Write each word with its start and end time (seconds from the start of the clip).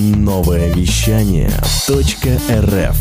Новое 0.00 0.72
вещание 0.72 1.50
.рф 1.90 2.96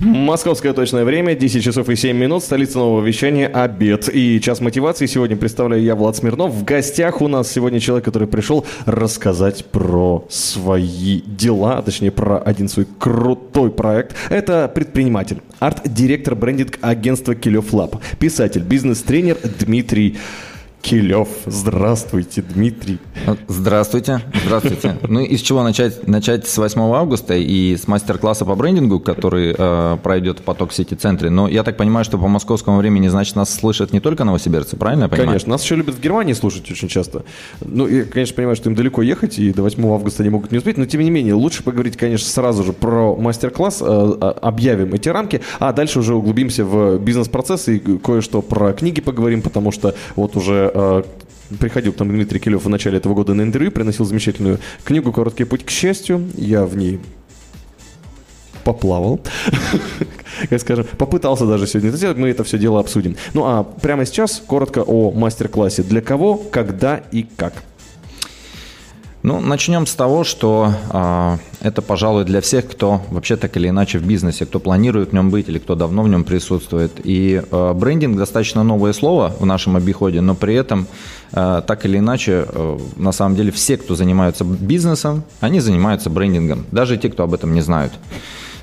Московское 0.00 0.72
точное 0.72 1.04
время, 1.04 1.36
10 1.36 1.62
часов 1.62 1.88
и 1.88 1.94
7 1.94 2.16
минут, 2.16 2.42
столица 2.42 2.78
нового 2.78 3.00
вещания, 3.00 3.46
обед. 3.46 4.10
И 4.12 4.40
час 4.40 4.60
мотивации 4.60 5.06
сегодня 5.06 5.36
представляю 5.36 5.84
я, 5.84 5.94
Влад 5.94 6.16
Смирнов. 6.16 6.52
В 6.52 6.64
гостях 6.64 7.22
у 7.22 7.28
нас 7.28 7.48
сегодня 7.48 7.78
человек, 7.78 8.04
который 8.04 8.26
пришел 8.26 8.66
рассказать 8.86 9.64
про 9.66 10.26
свои 10.28 11.20
дела, 11.20 11.78
а 11.78 11.82
точнее 11.82 12.10
про 12.10 12.38
один 12.38 12.68
свой 12.68 12.88
крутой 12.98 13.70
проект. 13.70 14.16
Это 14.28 14.66
предприниматель, 14.66 15.40
арт-директор 15.60 16.34
брендинг 16.34 16.80
агентства 16.80 17.36
Килев 17.36 17.72
Лаб, 17.72 18.02
писатель, 18.18 18.62
бизнес-тренер 18.62 19.38
Дмитрий 19.60 20.18
Килев. 20.82 21.28
Здравствуйте, 21.46 22.42
Дмитрий. 22.42 22.98
Здравствуйте, 23.46 24.20
здравствуйте. 24.44 24.98
Ну, 25.08 25.20
из 25.20 25.40
чего 25.40 25.62
начать? 25.62 26.08
Начать 26.08 26.48
с 26.48 26.58
8 26.58 26.80
августа 26.80 27.34
и 27.34 27.76
с 27.76 27.86
мастер-класса 27.86 28.44
по 28.44 28.56
брендингу, 28.56 28.98
который 28.98 29.54
э, 29.56 29.96
пройдет 30.02 30.40
в 30.40 30.42
поток 30.42 30.72
сети 30.72 30.94
центре. 30.94 31.30
Но 31.30 31.46
я 31.46 31.62
так 31.62 31.76
понимаю, 31.76 32.04
что 32.04 32.18
по 32.18 32.26
московскому 32.26 32.78
времени, 32.78 33.06
значит, 33.06 33.36
нас 33.36 33.54
слышат 33.54 33.92
не 33.92 34.00
только 34.00 34.24
новосибирцы, 34.24 34.76
правильно 34.76 35.04
я 35.04 35.08
понимаю? 35.08 35.28
Конечно, 35.28 35.50
нас 35.50 35.62
еще 35.62 35.76
любят 35.76 35.94
в 35.94 36.00
Германии 36.00 36.32
слушать 36.32 36.68
очень 36.68 36.88
часто. 36.88 37.22
Ну, 37.60 37.86
я, 37.86 38.04
конечно, 38.04 38.34
понимаю, 38.34 38.56
что 38.56 38.68
им 38.68 38.74
далеко 38.74 39.02
ехать, 39.02 39.38
и 39.38 39.52
до 39.52 39.62
8 39.62 39.86
августа 39.86 40.24
они 40.24 40.30
могут 40.30 40.50
не 40.50 40.58
успеть, 40.58 40.78
но, 40.78 40.86
тем 40.86 41.00
не 41.00 41.10
менее, 41.10 41.34
лучше 41.34 41.62
поговорить, 41.62 41.96
конечно, 41.96 42.28
сразу 42.28 42.64
же 42.64 42.72
про 42.72 43.14
мастер-класс, 43.14 43.82
э, 43.82 43.84
а, 43.84 44.36
объявим 44.42 44.94
эти 44.94 45.08
рамки, 45.08 45.42
а 45.60 45.72
дальше 45.72 46.00
уже 46.00 46.14
углубимся 46.14 46.64
в 46.64 46.98
бизнес-процессы 46.98 47.76
и 47.76 47.98
кое-что 47.98 48.42
про 48.42 48.72
книги 48.72 49.00
поговорим, 49.00 49.42
потому 49.42 49.70
что 49.70 49.94
вот 50.16 50.36
уже 50.36 50.71
э, 50.72 51.02
приходил 51.58 51.92
к 51.92 51.98
нам 51.98 52.08
Дмитрий 52.08 52.40
Килев 52.40 52.64
в 52.64 52.68
начале 52.68 52.98
этого 52.98 53.14
года 53.14 53.34
на 53.34 53.42
интервью, 53.42 53.70
приносил 53.70 54.04
замечательную 54.04 54.58
книгу 54.84 55.12
«Короткий 55.12 55.44
путь 55.44 55.64
к 55.64 55.70
счастью». 55.70 56.28
Я 56.34 56.64
в 56.64 56.76
ней 56.76 57.00
поплавал, 58.64 59.20
как 60.48 60.60
скажем, 60.60 60.86
попытался 60.96 61.46
даже 61.46 61.66
сегодня 61.66 61.88
это 61.88 61.98
сделать, 61.98 62.16
мы 62.16 62.28
это 62.28 62.44
все 62.44 62.58
дело 62.58 62.80
обсудим. 62.80 63.16
Ну 63.34 63.44
а 63.44 63.64
прямо 63.64 64.06
сейчас 64.06 64.42
коротко 64.46 64.82
о 64.82 65.10
мастер-классе. 65.10 65.82
Для 65.82 66.00
кого, 66.00 66.36
когда 66.36 66.96
и 67.10 67.24
как. 67.24 67.54
Ну, 69.22 69.40
начнем 69.40 69.86
с 69.86 69.94
того, 69.94 70.24
что 70.24 70.72
э, 70.90 71.36
это, 71.60 71.80
пожалуй, 71.80 72.24
для 72.24 72.40
всех, 72.40 72.68
кто 72.68 73.02
вообще 73.10 73.36
так 73.36 73.56
или 73.56 73.68
иначе 73.68 73.98
в 73.98 74.06
бизнесе, 74.06 74.46
кто 74.46 74.58
планирует 74.58 75.10
в 75.10 75.12
нем 75.12 75.30
быть 75.30 75.48
или 75.48 75.58
кто 75.58 75.76
давно 75.76 76.02
в 76.02 76.08
нем 76.08 76.24
присутствует. 76.24 76.92
И 77.04 77.40
э, 77.40 77.72
брендинг 77.72 78.18
достаточно 78.18 78.64
новое 78.64 78.92
слово 78.92 79.32
в 79.38 79.46
нашем 79.46 79.76
обиходе, 79.76 80.20
но 80.20 80.34
при 80.34 80.56
этом 80.56 80.88
э, 81.32 81.62
так 81.64 81.84
или 81.84 81.98
иначе, 81.98 82.46
э, 82.48 82.78
на 82.96 83.12
самом 83.12 83.36
деле, 83.36 83.52
все, 83.52 83.76
кто 83.76 83.94
занимаются 83.94 84.44
бизнесом, 84.44 85.22
они 85.40 85.60
занимаются 85.60 86.10
брендингом, 86.10 86.66
даже 86.72 86.96
те, 86.96 87.08
кто 87.08 87.22
об 87.22 87.32
этом 87.32 87.54
не 87.54 87.60
знают. 87.60 87.92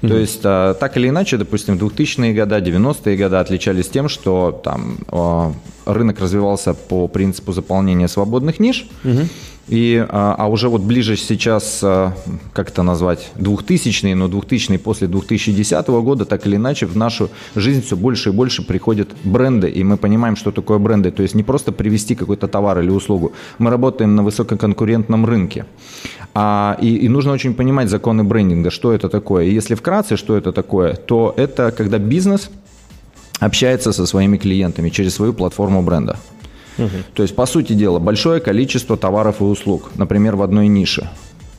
То 0.01 0.17
есть, 0.17 0.41
э, 0.43 0.75
так 0.79 0.97
или 0.97 1.09
иначе, 1.09 1.37
допустим, 1.37 1.77
2000-е 1.77 2.33
годы, 2.33 2.55
90-е 2.55 3.17
годы 3.17 3.35
отличались 3.35 3.89
тем, 3.89 4.07
что 4.07 4.51
там 4.63 4.97
э, 5.11 5.51
рынок 5.85 6.19
развивался 6.19 6.73
по 6.73 7.07
принципу 7.07 7.51
заполнения 7.51 8.07
свободных 8.07 8.59
ниш, 8.59 8.87
угу. 9.03 9.27
И, 9.69 10.03
а, 10.09 10.35
а 10.37 10.47
уже 10.47 10.67
вот 10.67 10.81
ближе 10.81 11.15
сейчас, 11.15 11.81
а, 11.83 12.13
как 12.53 12.69
это 12.69 12.83
назвать, 12.83 13.31
2000-е, 13.35 14.15
но 14.15 14.27
2000-е 14.27 14.79
после 14.79 15.07
2010 15.07 15.87
года, 15.87 16.25
так 16.25 16.47
или 16.47 16.55
иначе, 16.55 16.87
в 16.87 16.97
нашу 16.97 17.29
жизнь 17.55 17.83
все 17.83 17.95
больше 17.95 18.29
и 18.29 18.31
больше 18.31 18.63
приходят 18.63 19.09
бренды, 19.23 19.69
и 19.69 19.83
мы 19.83 19.97
понимаем, 19.97 20.35
что 20.35 20.51
такое 20.51 20.79
бренды. 20.79 21.11
То 21.11 21.21
есть 21.21 21.35
не 21.35 21.43
просто 21.43 21.71
привести 21.71 22.15
какой-то 22.15 22.47
товар 22.47 22.79
или 22.79 22.89
услугу. 22.89 23.31
Мы 23.59 23.69
работаем 23.69 24.15
на 24.15 24.23
высококонкурентном 24.23 25.25
рынке. 25.25 25.65
А, 26.33 26.77
и, 26.81 26.95
и 26.95 27.09
нужно 27.09 27.31
очень 27.31 27.53
понимать 27.53 27.89
законы 27.89 28.23
брендинга, 28.23 28.71
что 28.71 28.91
это 28.91 29.07
такое. 29.07 29.45
И 29.45 29.53
если 29.53 29.75
вкратце, 29.75 30.17
что 30.17 30.35
это 30.35 30.51
такое, 30.51 30.95
то 30.95 31.33
это 31.37 31.71
когда 31.71 31.99
бизнес 31.99 32.49
общается 33.39 33.91
со 33.91 34.05
своими 34.05 34.37
клиентами 34.37 34.89
через 34.89 35.15
свою 35.15 35.33
платформу 35.33 35.81
бренда. 35.81 36.17
Угу. 36.79 36.89
То 37.13 37.23
есть, 37.23 37.35
по 37.35 37.45
сути 37.45 37.73
дела, 37.73 37.99
большое 37.99 38.39
количество 38.39 38.97
товаров 38.97 39.41
и 39.41 39.43
услуг, 39.43 39.91
например, 39.95 40.35
в 40.35 40.41
одной 40.41 40.67
нише. 40.67 41.09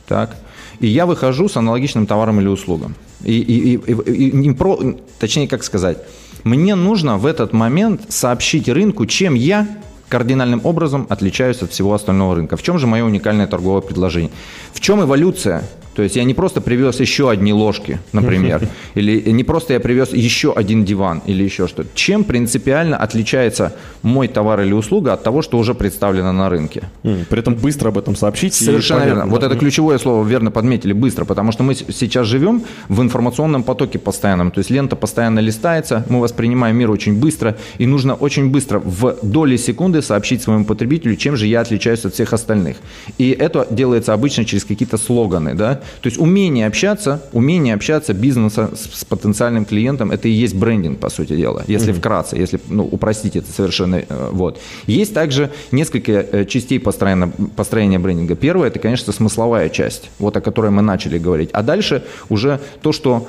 Так? 0.07 0.35
И 0.79 0.87
я 0.87 1.05
выхожу 1.05 1.47
с 1.47 1.57
аналогичным 1.57 2.07
товаром 2.07 2.39
или 2.39 2.47
услугом. 2.47 2.95
И, 3.23 3.39
и, 3.39 3.75
и, 3.75 4.11
и, 4.11 4.49
и 4.49 4.53
про, 4.53 4.79
точнее, 5.19 5.47
как 5.47 5.63
сказать, 5.63 5.99
мне 6.43 6.75
нужно 6.75 7.17
в 7.17 7.25
этот 7.25 7.53
момент 7.53 8.01
сообщить 8.09 8.67
рынку, 8.67 9.05
чем 9.05 9.35
я 9.35 9.67
кардинальным 10.09 10.61
образом 10.65 11.07
отличаюсь 11.09 11.61
от 11.61 11.71
всего 11.71 11.93
остального 11.93 12.35
рынка. 12.35 12.57
В 12.57 12.63
чем 12.63 12.77
же 12.79 12.87
мое 12.87 13.03
уникальное 13.03 13.47
торговое 13.47 13.81
предложение? 13.81 14.31
В 14.73 14.79
чем 14.81 15.01
эволюция 15.01 15.63
то 15.95 16.03
есть 16.03 16.15
я 16.15 16.23
не 16.23 16.33
просто 16.33 16.61
привез 16.61 16.99
еще 16.99 17.29
одни 17.29 17.53
ложки, 17.53 17.99
например, 18.13 18.67
или 18.95 19.29
не 19.31 19.43
просто 19.43 19.73
я 19.73 19.79
привез 19.79 20.13
еще 20.13 20.53
один 20.53 20.85
диван 20.85 21.21
или 21.25 21.43
еще 21.43 21.67
что-то. 21.67 21.89
Чем 21.95 22.23
принципиально 22.23 22.97
отличается 22.97 23.73
мой 24.01 24.27
товар 24.27 24.61
или 24.61 24.73
услуга 24.73 25.13
от 25.13 25.23
того, 25.23 25.41
что 25.41 25.57
уже 25.57 25.73
представлено 25.73 26.31
на 26.31 26.49
рынке? 26.49 26.83
При 27.03 27.39
этом 27.39 27.55
быстро 27.55 27.89
об 27.89 27.97
этом 27.97 28.15
сообщить. 28.15 28.53
Совершенно 28.53 29.05
верно. 29.05 29.25
Вот 29.25 29.43
это 29.43 29.55
ключевое 29.55 29.97
слово 29.97 30.25
верно 30.25 30.51
подметили, 30.51 30.93
быстро, 30.93 31.25
потому 31.25 31.51
что 31.51 31.63
мы 31.63 31.75
сейчас 31.75 32.27
живем 32.27 32.63
в 32.87 33.01
информационном 33.01 33.63
потоке 33.63 33.99
постоянном. 33.99 34.51
То 34.51 34.59
есть 34.59 34.69
лента 34.69 34.95
постоянно 34.95 35.39
листается, 35.39 36.05
мы 36.09 36.21
воспринимаем 36.21 36.77
мир 36.77 36.89
очень 36.91 37.19
быстро, 37.19 37.57
и 37.77 37.85
нужно 37.85 38.13
очень 38.13 38.49
быстро 38.49 38.79
в 38.79 39.17
доли 39.21 39.57
секунды 39.57 40.01
сообщить 40.01 40.41
своему 40.41 40.65
потребителю, 40.65 41.15
чем 41.15 41.35
же 41.35 41.47
я 41.47 41.61
отличаюсь 41.61 42.05
от 42.05 42.13
всех 42.13 42.33
остальных. 42.33 42.77
И 43.17 43.31
это 43.31 43.67
делается 43.69 44.13
обычно 44.13 44.45
через 44.45 44.63
какие-то 44.63 44.97
слоганы, 44.97 45.53
да, 45.53 45.80
то 46.01 46.07
есть 46.07 46.19
умение 46.19 46.67
общаться, 46.67 47.21
умение 47.33 47.73
общаться 47.73 48.13
бизнеса 48.13 48.71
с, 48.75 48.99
с 48.99 49.05
потенциальным 49.05 49.65
клиентом, 49.65 50.11
это 50.11 50.27
и 50.27 50.31
есть 50.31 50.55
брендинг, 50.55 50.99
по 50.99 51.09
сути 51.09 51.35
дела, 51.35 51.63
если 51.67 51.93
mm-hmm. 51.93 51.97
вкратце, 51.97 52.35
если 52.37 52.59
ну, 52.67 52.83
упростить 52.83 53.35
это 53.35 53.51
совершенно. 53.51 54.03
Э, 54.07 54.29
вот. 54.31 54.59
Есть 54.87 55.13
также 55.13 55.51
несколько 55.71 56.11
э, 56.11 56.45
частей 56.45 56.79
построения, 56.79 57.31
построения 57.55 57.99
брендинга. 57.99 58.35
Первое, 58.35 58.67
это, 58.67 58.79
конечно, 58.79 59.13
смысловая 59.13 59.69
часть, 59.69 60.09
вот 60.19 60.37
о 60.37 60.41
которой 60.41 60.71
мы 60.71 60.81
начали 60.81 61.17
говорить. 61.17 61.49
А 61.53 61.63
дальше 61.63 62.03
уже 62.29 62.59
то, 62.81 62.91
что 62.91 63.27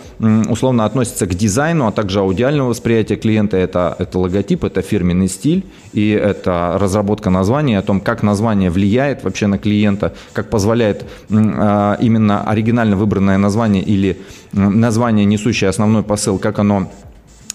условно 0.48 0.84
относится 0.84 1.26
к 1.26 1.34
дизайну, 1.34 1.86
а 1.86 1.92
также 1.92 2.20
аудиального 2.20 2.68
восприятия 2.68 3.16
клиента, 3.16 3.56
это, 3.56 3.96
это 3.98 4.18
логотип, 4.18 4.64
это 4.64 4.82
фирменный 4.82 5.28
стиль, 5.28 5.64
и 5.92 6.10
это 6.10 6.76
разработка 6.78 7.30
названия, 7.30 7.78
о 7.78 7.82
том, 7.82 8.00
как 8.00 8.22
название 8.22 8.70
влияет 8.70 9.24
вообще 9.24 9.46
на 9.46 9.58
клиента, 9.58 10.14
как 10.32 10.50
позволяет 10.50 11.04
а, 11.30 11.96
оригинально 12.42 12.96
выбранное 12.96 13.38
название 13.38 13.82
или 13.82 14.20
название, 14.52 15.24
несущее 15.24 15.70
основной 15.70 16.02
посыл, 16.02 16.38
как 16.38 16.58
оно 16.58 16.90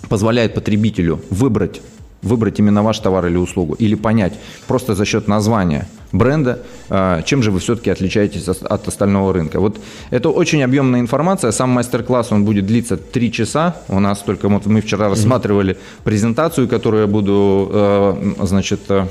позволяет 0.10 0.54
потребителю 0.54 1.22
выбрать 1.30 1.82
выбрать 2.24 2.60
именно 2.60 2.82
ваш 2.82 3.00
товар 3.00 3.28
или 3.28 3.38
услугу, 3.38 3.76
или 3.76 3.94
понять 3.96 4.34
просто 4.68 4.96
за 4.96 5.06
счет 5.06 5.28
названия– 5.28 5.88
бренда, 6.12 6.60
а, 6.90 7.22
чем 7.22 7.44
же 7.44 7.52
вы 7.52 7.60
все-таки 7.60 7.90
отличаетесь 7.90 8.48
от 8.48 8.88
остального 8.88 9.34
рынка. 9.34 9.60
Вот 9.60 9.80
это 10.10 10.30
очень 10.30 10.64
объемная 10.64 11.00
информация. 11.00 11.52
Сам 11.52 11.70
мастер-класс, 11.72 12.32
он 12.32 12.46
будет 12.46 12.66
длиться 12.66 12.98
3 12.98 13.32
часа. 13.32 13.76
У 13.88 14.00
нас 14.00 14.20
только 14.20 14.48
вот 14.48 14.66
мы 14.66 14.82
вчера 14.82 15.10
рассматривали 15.10 15.78
презентацию, 16.04 16.68
которую 16.68 17.02
я 17.02 17.08
буду, 17.08 17.70
э, 17.72 18.34
значит, 18.44 18.80
э, 18.90 19.06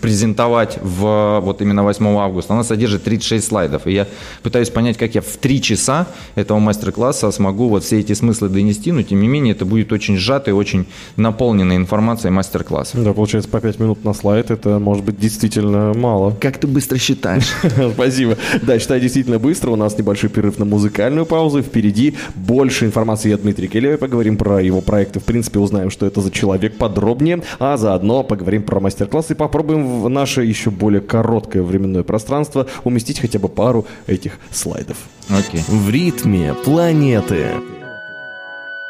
презентовать 0.00 0.78
в, 0.82 1.40
вот 1.42 1.62
именно 1.62 1.82
8 1.82 2.06
августа. 2.18 2.54
Она 2.54 2.64
содержит 2.64 3.04
36 3.04 3.46
слайдов. 3.46 3.86
И 3.86 3.92
я 3.92 4.06
пытаюсь 4.42 4.70
понять, 4.70 4.98
как 4.98 5.14
я 5.14 5.20
в 5.20 5.36
3 5.36 5.62
часа 5.62 6.06
этого 6.34 6.58
мастер-класса 6.58 7.30
смогу 7.30 7.68
вот 7.68 7.84
все 7.84 8.00
эти 8.00 8.12
смыслы 8.12 8.48
донести, 8.48 8.92
но 8.92 9.02
тем 9.02 9.20
не 9.20 9.28
менее 9.28 9.54
это 9.54 9.64
будет 9.64 9.92
очень 9.92 10.16
сжатый, 10.16 10.52
очень 10.52 10.86
наполненной 11.16 11.76
информацией 11.76 12.32
мастер-класс. 12.32 12.92
Да, 12.94 13.12
получается 13.12 13.48
по 13.48 13.60
5 13.60 13.80
минут 13.80 14.04
на 14.04 14.12
слайд, 14.12 14.50
это 14.50 14.78
может 14.78 15.04
быть 15.04 15.18
действительно 15.18 15.92
мало 15.94 16.18
Как 16.40 16.58
ты 16.58 16.66
быстро 16.66 16.98
считаешь. 16.98 17.48
Спасибо. 17.94 18.36
Да, 18.62 18.78
считай 18.78 19.00
действительно 19.00 19.38
быстро. 19.38 19.70
У 19.70 19.76
нас 19.76 19.96
небольшой 19.98 20.30
перерыв 20.30 20.58
на 20.58 20.64
музыкальную 20.64 21.26
паузу. 21.26 21.62
Впереди 21.62 22.16
больше 22.34 22.86
информации 22.86 23.32
от 23.32 23.42
Дмитрия 23.42 23.68
Келева. 23.68 23.96
Поговорим 23.96 24.36
про 24.36 24.60
его 24.62 24.80
проекты. 24.80 25.20
В 25.20 25.24
принципе, 25.24 25.58
узнаем, 25.58 25.90
что 25.90 26.06
это 26.06 26.20
за 26.20 26.30
человек 26.30 26.76
подробнее. 26.76 27.42
А 27.58 27.76
заодно 27.76 28.22
поговорим 28.22 28.62
про 28.62 28.80
мастер-класс 28.80 29.30
и 29.30 29.34
попробуем 29.34 30.02
в 30.02 30.08
наше 30.08 30.44
еще 30.44 30.70
более 30.70 31.00
короткое 31.00 31.62
временное 31.62 32.02
пространство 32.02 32.66
уместить 32.84 33.20
хотя 33.20 33.38
бы 33.38 33.48
пару 33.48 33.86
этих 34.06 34.38
слайдов. 34.50 34.96
Окей. 35.28 35.62
В 35.68 35.90
ритме 35.90 36.54
планеты. 36.64 37.46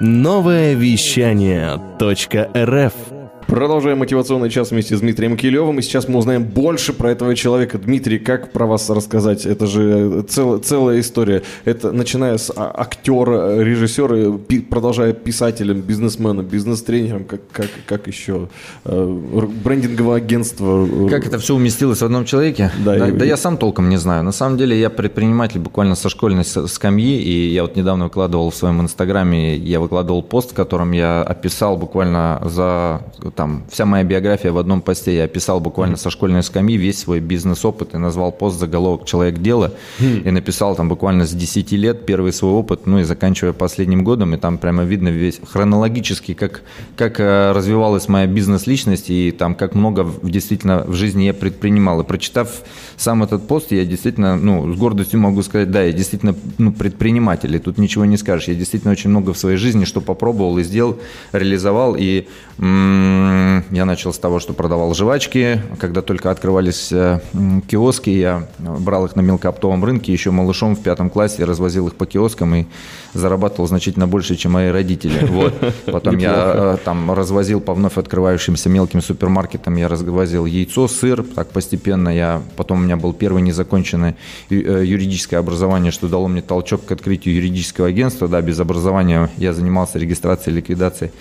Новое 0.01 0.75
вещание 0.75 1.81
.рф 1.99 3.18
Продолжаем 3.49 4.01
мотивационный 4.01 4.51
час 4.51 4.73
вместе 4.73 4.95
с 4.95 5.01
Дмитрием 5.01 5.35
Килевым. 5.35 5.79
И 5.79 5.83
сейчас 5.83 6.07
мы 6.07 6.19
узнаем 6.19 6.45
больше 6.45 6.93
про 6.93 7.13
этого 7.13 7.35
человека. 7.35 7.79
Дмитрий, 7.79 8.19
как 8.19 8.53
про 8.53 8.67
вас 8.67 8.91
рассказать? 8.91 9.47
Это 9.47 9.67
же 9.67 10.21
цел, 10.29 10.59
целая 10.59 11.01
история. 11.01 11.43
Это 11.65 11.91
начиная 11.91 12.37
с 12.37 12.53
а, 12.55 12.71
актера, 12.77 13.59
режиссера, 13.63 14.37
пи, 14.37 14.61
продолжая 14.61 15.15
писателем, 15.15 15.81
бизнесменом, 15.81 16.45
бизнес-тренером, 16.45 17.25
как, 17.25 17.41
как, 17.51 17.71
как 17.87 18.07
еще 18.07 18.51
э, 18.85 19.19
брендинговое 19.65 20.19
агентство. 20.19 21.09
Как 21.09 21.27
это 21.27 21.39
все 21.39 21.55
уместилось 21.55 22.01
в 22.01 22.05
одном 22.05 22.27
человеке? 22.27 22.71
Да, 22.85 22.99
да, 22.99 23.09
и... 23.09 23.13
да 23.13 23.25
я 23.25 23.39
сам 23.39 23.57
толком 23.57 23.89
не 23.89 23.97
знаю. 23.97 24.25
На 24.25 24.33
самом 24.33 24.59
деле 24.59 24.79
я 24.79 24.91
предприниматель 24.91 25.59
буквально 25.59 25.95
со 25.95 26.11
школьной 26.11 26.45
скамьи, 26.45 27.19
и 27.23 27.49
я 27.49 27.63
вот 27.63 27.77
недавно 27.77 28.05
выкладывал 28.05 28.51
в 28.51 28.55
своем 28.55 28.83
инстаграме, 28.83 29.57
я 29.57 29.81
выкладывал 29.81 30.23
пост, 30.23 30.51
в 30.51 30.55
котором 30.55 30.93
я 30.93 31.23
описал 31.23 31.79
буквально 31.79 32.43
за 32.45 33.01
там 33.39 33.63
вся 33.71 33.87
моя 33.87 34.03
биография 34.03 34.51
в 34.51 34.59
одном 34.59 34.81
посте. 34.81 35.15
Я 35.17 35.25
описал 35.25 35.61
буквально 35.61 35.95
mm-hmm. 35.95 35.99
со 35.99 36.11
школьной 36.11 36.43
скамьи 36.43 36.77
весь 36.77 36.99
свой 36.99 37.21
бизнес-опыт 37.21 37.95
и 37.95 37.97
назвал 37.97 38.33
пост 38.33 38.59
заголовок 38.59 39.07
«Человек 39.07 39.39
дела» 39.39 39.75
mm-hmm. 40.01 40.29
и 40.29 40.31
написал 40.33 40.75
там 40.75 40.89
буквально 40.89 41.25
с 41.25 41.31
10 41.31 41.71
лет 41.71 42.05
первый 42.05 42.33
свой 42.33 42.51
опыт, 42.51 42.87
ну 42.87 42.99
и 42.99 43.05
заканчивая 43.05 43.53
последним 43.53 44.03
годом, 44.03 44.35
и 44.35 44.39
там 44.39 44.59
прямо 44.59 44.83
видно 44.83 45.11
весь 45.11 45.41
хронологически, 45.49 46.35
как, 46.35 46.63
как 46.97 47.21
э, 47.21 47.53
развивалась 47.53 48.09
моя 48.09 48.27
бизнес-личность 48.27 49.09
и 49.09 49.31
там 49.31 49.55
как 49.55 49.77
много 49.77 50.05
действительно 50.25 50.83
в 50.85 50.95
жизни 50.95 51.23
я 51.23 51.33
предпринимал. 51.33 52.01
И 52.01 52.05
прочитав 52.05 52.63
сам 52.97 53.23
этот 53.23 53.47
пост, 53.47 53.71
я 53.71 53.85
действительно, 53.85 54.37
ну, 54.37 54.73
с 54.75 54.77
гордостью 54.77 55.21
могу 55.21 55.43
сказать, 55.43 55.71
да, 55.71 55.85
я 55.85 55.93
действительно 55.93 56.35
ну, 56.59 56.73
предприниматель, 56.73 57.55
и 57.55 57.61
тут 57.61 57.79
ничего 57.79 58.05
не 58.05 58.17
скажешь. 58.17 58.49
Я 58.49 58.57
действительно 58.57 58.91
очень 58.91 59.11
много 59.11 59.33
в 59.33 59.39
своей 59.39 59.59
жизни 59.59 59.85
что 59.85 60.01
попробовал 60.01 60.59
и 60.59 60.65
сделал, 60.65 60.99
реализовал, 61.31 61.95
и 61.97 62.27
м- 62.59 63.28
я 63.71 63.85
начал 63.85 64.13
с 64.13 64.19
того, 64.19 64.41
что 64.41 64.53
продавал 64.53 64.95
жвачки. 64.95 65.61
Когда 65.79 66.03
только 66.03 66.31
открывались 66.31 66.93
э, 66.93 67.21
киоски, 67.69 68.11
я 68.11 68.49
брал 68.59 69.07
их 69.07 69.17
на 69.17 69.21
мелкооптовом 69.21 69.85
рынке. 69.85 70.13
Еще 70.13 70.31
малышом 70.31 70.77
в 70.77 70.83
пятом 70.83 71.11
классе 71.11 71.45
развозил 71.45 71.89
их 71.89 71.95
по 71.95 72.07
киоскам 72.07 72.55
и 72.55 72.67
зарабатывал 73.15 73.69
значительно 73.69 74.07
больше, 74.07 74.37
чем 74.37 74.53
мои 74.53 74.71
родители. 74.71 75.27
Вот. 75.39 75.55
Потом 75.87 76.19
я 76.19 76.53
э, 76.55 76.77
там 76.85 77.13
развозил 77.13 77.61
по 77.61 77.73
вновь 77.73 77.97
открывающимся 77.97 78.69
мелким 78.69 79.01
супермаркетам, 79.01 79.77
я 79.77 79.87
развозил 79.87 80.47
яйцо, 80.47 80.89
сыр. 80.89 81.23
Так 81.23 81.51
постепенно 81.51 82.09
я... 82.09 82.43
Потом 82.57 82.79
у 82.79 82.83
меня 82.83 82.97
был 82.97 83.13
первый 83.13 83.43
незаконченный 83.43 84.17
э, 84.51 84.83
юридическое 84.85 85.39
образование, 85.39 85.93
что 85.93 86.09
дало 86.09 86.27
мне 86.29 86.43
толчок 86.43 86.85
к 86.87 86.93
открытию 86.93 87.37
юридического 87.37 87.89
агентства. 87.89 88.27
Да, 88.27 88.41
без 88.41 88.59
образования 88.59 89.31
я 89.37 89.53
занимался 89.53 89.99
регистрацией, 89.99 90.57
ликвидацией 90.57 91.13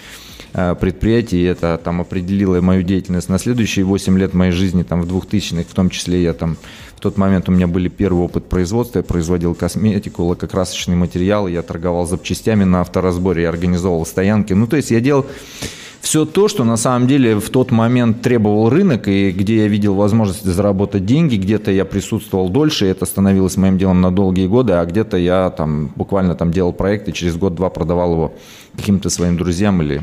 предприятий, 0.53 1.38
и 1.38 1.44
это 1.44 1.79
там 1.83 2.01
определило 2.01 2.59
мою 2.61 2.83
деятельность 2.83 3.29
на 3.29 3.38
следующие 3.38 3.85
8 3.85 4.17
лет 4.17 4.33
моей 4.33 4.51
жизни, 4.51 4.83
там 4.83 5.01
в 5.01 5.05
2000-х, 5.05 5.65
в 5.69 5.73
том 5.73 5.89
числе 5.89 6.23
я 6.23 6.33
там 6.33 6.57
в 6.97 6.99
тот 6.99 7.17
момент 7.17 7.47
у 7.47 7.51
меня 7.51 7.67
были 7.67 7.89
первый 7.89 8.23
опыт 8.23 8.49
производства, 8.49 8.99
я 8.99 9.03
производил 9.03 9.53
косметику, 9.53 10.23
лакокрасочный 10.23 10.95
материал, 10.95 11.47
я 11.47 11.61
торговал 11.61 12.07
запчастями 12.07 12.63
на 12.63 12.81
авторазборе, 12.81 13.44
я 13.44 13.49
организовывал 13.49 14.03
стоянки. 14.05 14.53
Ну, 14.53 14.65
то 14.65 14.77
есть 14.77 14.89
я 14.89 14.99
делал 14.99 15.27
все 16.01 16.25
то, 16.25 16.47
что 16.47 16.63
на 16.63 16.75
самом 16.75 17.07
деле 17.07 17.39
в 17.39 17.51
тот 17.51 17.69
момент 17.69 18.23
требовал 18.23 18.69
рынок, 18.69 19.07
и 19.07 19.29
где 19.29 19.57
я 19.57 19.67
видел 19.67 19.94
возможность 19.94 20.44
заработать 20.44 21.05
деньги, 21.05 21.35
где-то 21.35 21.69
я 21.69 21.85
присутствовал 21.85 22.49
дольше, 22.49 22.88
и 22.88 22.89
это 22.89 23.05
становилось 23.05 23.57
моим 23.57 23.77
делом 23.77 24.01
на 24.01 24.09
долгие 24.09 24.47
годы, 24.47 24.73
а 24.73 24.83
где-то 24.83 25.17
я 25.17 25.51
там 25.51 25.91
буквально 25.95 26.33
там 26.33 26.51
делал 26.51 26.73
проект 26.73 27.07
и 27.09 27.13
через 27.13 27.35
год-два 27.35 27.69
продавал 27.69 28.13
его 28.13 28.33
каким-то 28.75 29.11
своим 29.11 29.38
друзьям 29.38 29.83
или 29.83 30.01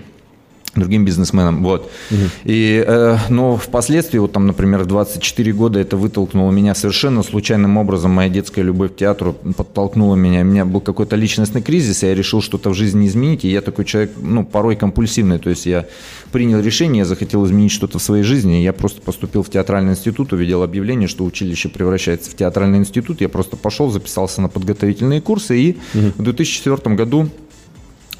другим 0.74 1.04
бизнесменам, 1.04 1.62
вот. 1.62 1.90
Угу. 2.10 2.20
И, 2.44 2.84
э, 2.86 3.16
но 3.28 3.56
впоследствии, 3.56 4.18
вот 4.18 4.32
там, 4.32 4.46
например, 4.46 4.82
в 4.82 4.86
24 4.86 5.52
года 5.52 5.80
это 5.80 5.96
вытолкнуло 5.96 6.50
меня 6.50 6.74
совершенно 6.74 7.22
случайным 7.22 7.76
образом, 7.76 8.10
моя 8.10 8.28
детская 8.28 8.62
любовь 8.62 8.92
к 8.92 8.96
театру 8.96 9.34
подтолкнула 9.56 10.14
меня, 10.14 10.40
у 10.40 10.44
меня 10.44 10.64
был 10.64 10.80
какой-то 10.80 11.16
личностный 11.16 11.62
кризис, 11.62 12.02
и 12.02 12.06
я 12.06 12.14
решил 12.14 12.42
что-то 12.42 12.70
в 12.70 12.74
жизни 12.74 13.06
изменить, 13.06 13.44
и 13.44 13.48
я 13.48 13.60
такой 13.60 13.84
человек, 13.84 14.12
ну, 14.16 14.44
порой 14.44 14.76
компульсивный, 14.76 15.38
то 15.38 15.50
есть 15.50 15.66
я 15.66 15.86
принял 16.32 16.60
решение, 16.60 17.00
я 17.00 17.04
захотел 17.04 17.44
изменить 17.46 17.72
что-то 17.72 17.98
в 17.98 18.02
своей 18.02 18.24
жизни, 18.24 18.60
и 18.60 18.64
я 18.64 18.72
просто 18.72 19.00
поступил 19.00 19.42
в 19.42 19.50
театральный 19.50 19.92
институт, 19.92 20.32
увидел 20.32 20.62
объявление, 20.62 21.08
что 21.08 21.24
училище 21.24 21.68
превращается 21.68 22.30
в 22.30 22.34
театральный 22.34 22.78
институт, 22.78 23.20
я 23.20 23.28
просто 23.28 23.56
пошел, 23.56 23.90
записался 23.90 24.40
на 24.40 24.48
подготовительные 24.48 25.20
курсы, 25.20 25.58
и 25.58 25.70
угу. 25.94 26.12
в 26.18 26.22
2004 26.22 26.96
году 26.96 27.28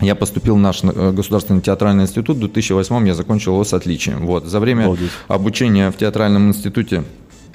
я 0.00 0.14
поступил 0.14 0.56
в 0.56 0.58
наш 0.58 0.82
э, 0.82 1.12
государственный 1.12 1.61
театральный 1.61 2.05
институт. 2.05 2.37
В 2.37 2.41
2008 2.41 3.06
я 3.06 3.14
закончил 3.14 3.52
его 3.52 3.64
с 3.64 3.73
отличием. 3.73 4.26
Вот. 4.26 4.44
За 4.44 4.61
время 4.61 4.85
Обалдеть. 4.85 5.11
обучения 5.29 5.91
в 5.91 5.96
театральном 5.96 6.49
институте 6.49 7.05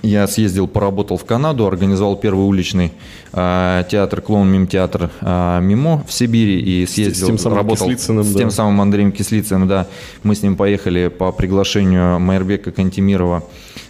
я 0.01 0.27
съездил, 0.27 0.67
поработал 0.67 1.17
в 1.17 1.25
Канаду, 1.25 1.67
организовал 1.67 2.15
первый 2.15 2.45
уличный 2.45 2.93
э, 3.33 3.83
театр, 3.89 4.21
клоун 4.21 4.49
мим 4.49 4.65
театр 4.67 5.09
э, 5.19 5.59
Мимо 5.61 6.03
в 6.07 6.13
Сибири 6.13 6.59
и 6.59 6.85
съездил, 6.85 7.25
с 7.25 7.27
тем 7.27 7.37
самым 7.37 7.57
работал 7.57 7.87
Кислицыным, 7.87 8.23
с 8.23 8.31
да. 8.31 8.39
тем 8.39 8.51
самым 8.51 8.81
Андреем 8.81 9.11
Кислицыным, 9.11 9.67
да. 9.67 9.87
Мы 10.23 10.35
с 10.35 10.41
ним 10.41 10.55
поехали 10.55 11.09
по 11.09 11.31
приглашению 11.31 12.19
Майербека 12.19 12.71
Кантемирова 12.71 13.43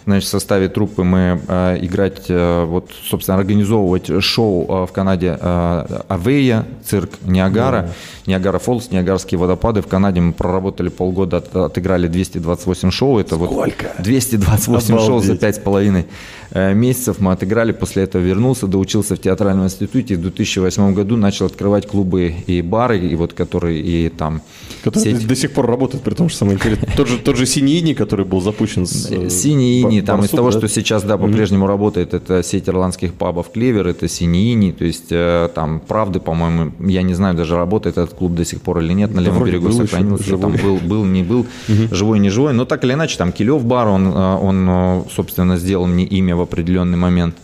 значит, 0.06 0.28
в 0.28 0.30
составе 0.30 0.68
труппы 0.68 1.02
мы 1.02 1.40
э, 1.46 1.78
играть, 1.82 2.24
э, 2.28 2.64
вот, 2.64 2.90
собственно, 3.08 3.38
организовывать 3.38 4.22
шоу 4.22 4.66
э, 4.68 4.86
в 4.86 4.92
Канаде 4.92 5.38
э, 5.40 6.00
Авея, 6.08 6.66
цирк 6.84 7.10
Ниагара, 7.22 7.82
да. 7.82 7.92
Ниагара 8.30 8.58
Фоллс, 8.58 8.90
Ниагарские 8.90 9.38
водопады. 9.38 9.82
В 9.82 9.86
Канаде 9.86 10.20
мы 10.20 10.32
проработали 10.32 10.88
полгода, 10.88 11.38
от, 11.38 11.54
отыграли 11.54 12.06
228 12.06 12.90
шоу. 12.90 13.18
Это 13.18 13.34
Сколько? 13.34 13.92
вот 13.96 14.04
228 14.04 14.94
Обалдеть. 14.94 15.06
шоу 15.06 15.20
за 15.20 15.36
пять 15.36 15.56
с 15.56 15.58
половиной 15.58 16.06
э, 16.50 16.72
месяцев 16.74 17.16
мы 17.18 17.32
отыграли. 17.32 17.72
После 17.72 18.04
этого 18.04 18.22
вернулся, 18.22 18.66
доучился 18.66 19.16
в 19.16 19.20
театральном 19.20 19.66
институте. 19.66 20.16
В 20.16 20.22
2008 20.22 20.94
году 20.94 21.16
начал 21.16 21.46
открывать 21.46 21.86
клубы 21.86 22.34
и 22.46 22.62
бары, 22.62 22.98
и 22.98 23.14
вот 23.16 23.32
которые 23.32 23.80
и 23.80 24.08
там... 24.08 24.42
Которые 24.84 25.16
сеть... 25.16 25.26
до 25.26 25.36
сих 25.36 25.52
пор 25.52 25.66
работают, 25.66 26.02
при 26.04 26.14
том, 26.14 26.28
что 26.28 26.38
самое 26.38 26.56
интересное. 26.56 26.88
Тот 26.96 27.08
же, 27.08 27.18
тот 27.18 27.36
же 27.36 27.46
Синий 27.46 27.94
который 27.94 28.24
был 28.24 28.40
запущен 28.40 28.86
с... 28.86 29.10
Э, 29.10 29.28
Синий 29.28 29.82
Ини, 29.82 30.00
там 30.00 30.24
из 30.24 30.30
того, 30.30 30.50
что 30.50 30.68
сейчас, 30.68 31.02
да, 31.02 31.18
по-прежнему 31.18 31.66
работает, 31.66 32.14
это 32.14 32.42
сеть 32.42 32.68
ирландских 32.68 33.14
пабов 33.14 33.50
Клевер, 33.50 33.88
это 33.88 34.08
Синий 34.08 34.72
то 34.72 34.84
есть 34.84 35.06
э, 35.10 35.48
там, 35.54 35.80
правды, 35.80 36.20
по-моему, 36.20 36.72
я 36.80 37.02
не 37.02 37.14
знаю, 37.14 37.34
даже 37.34 37.56
работает 37.56 37.98
этот 37.98 38.14
клуб 38.20 38.34
до 38.34 38.44
сих 38.44 38.60
пор 38.60 38.80
или 38.80 38.92
нет, 38.92 39.14
на 39.14 39.20
левом 39.20 39.44
берегу 39.44 39.72
сохранился, 39.72 40.36
там 40.36 40.52
был, 40.52 40.76
был, 40.76 41.04
не 41.04 41.22
был, 41.22 41.46
живой, 41.90 42.18
не 42.18 42.30
живой, 42.30 42.52
но 42.52 42.64
так 42.64 42.84
или 42.84 42.92
иначе, 42.92 43.16
там 43.16 43.32
Килев 43.32 43.64
бар, 43.64 43.88
он, 43.88 44.06
э, 44.06 44.36
он, 44.36 45.04
собственно, 45.10 45.56
сделал 45.56 45.86
мне 45.86 46.04
имя 46.04 46.36
в 46.36 46.40
определенный 46.40 46.98
момент 46.98 47.34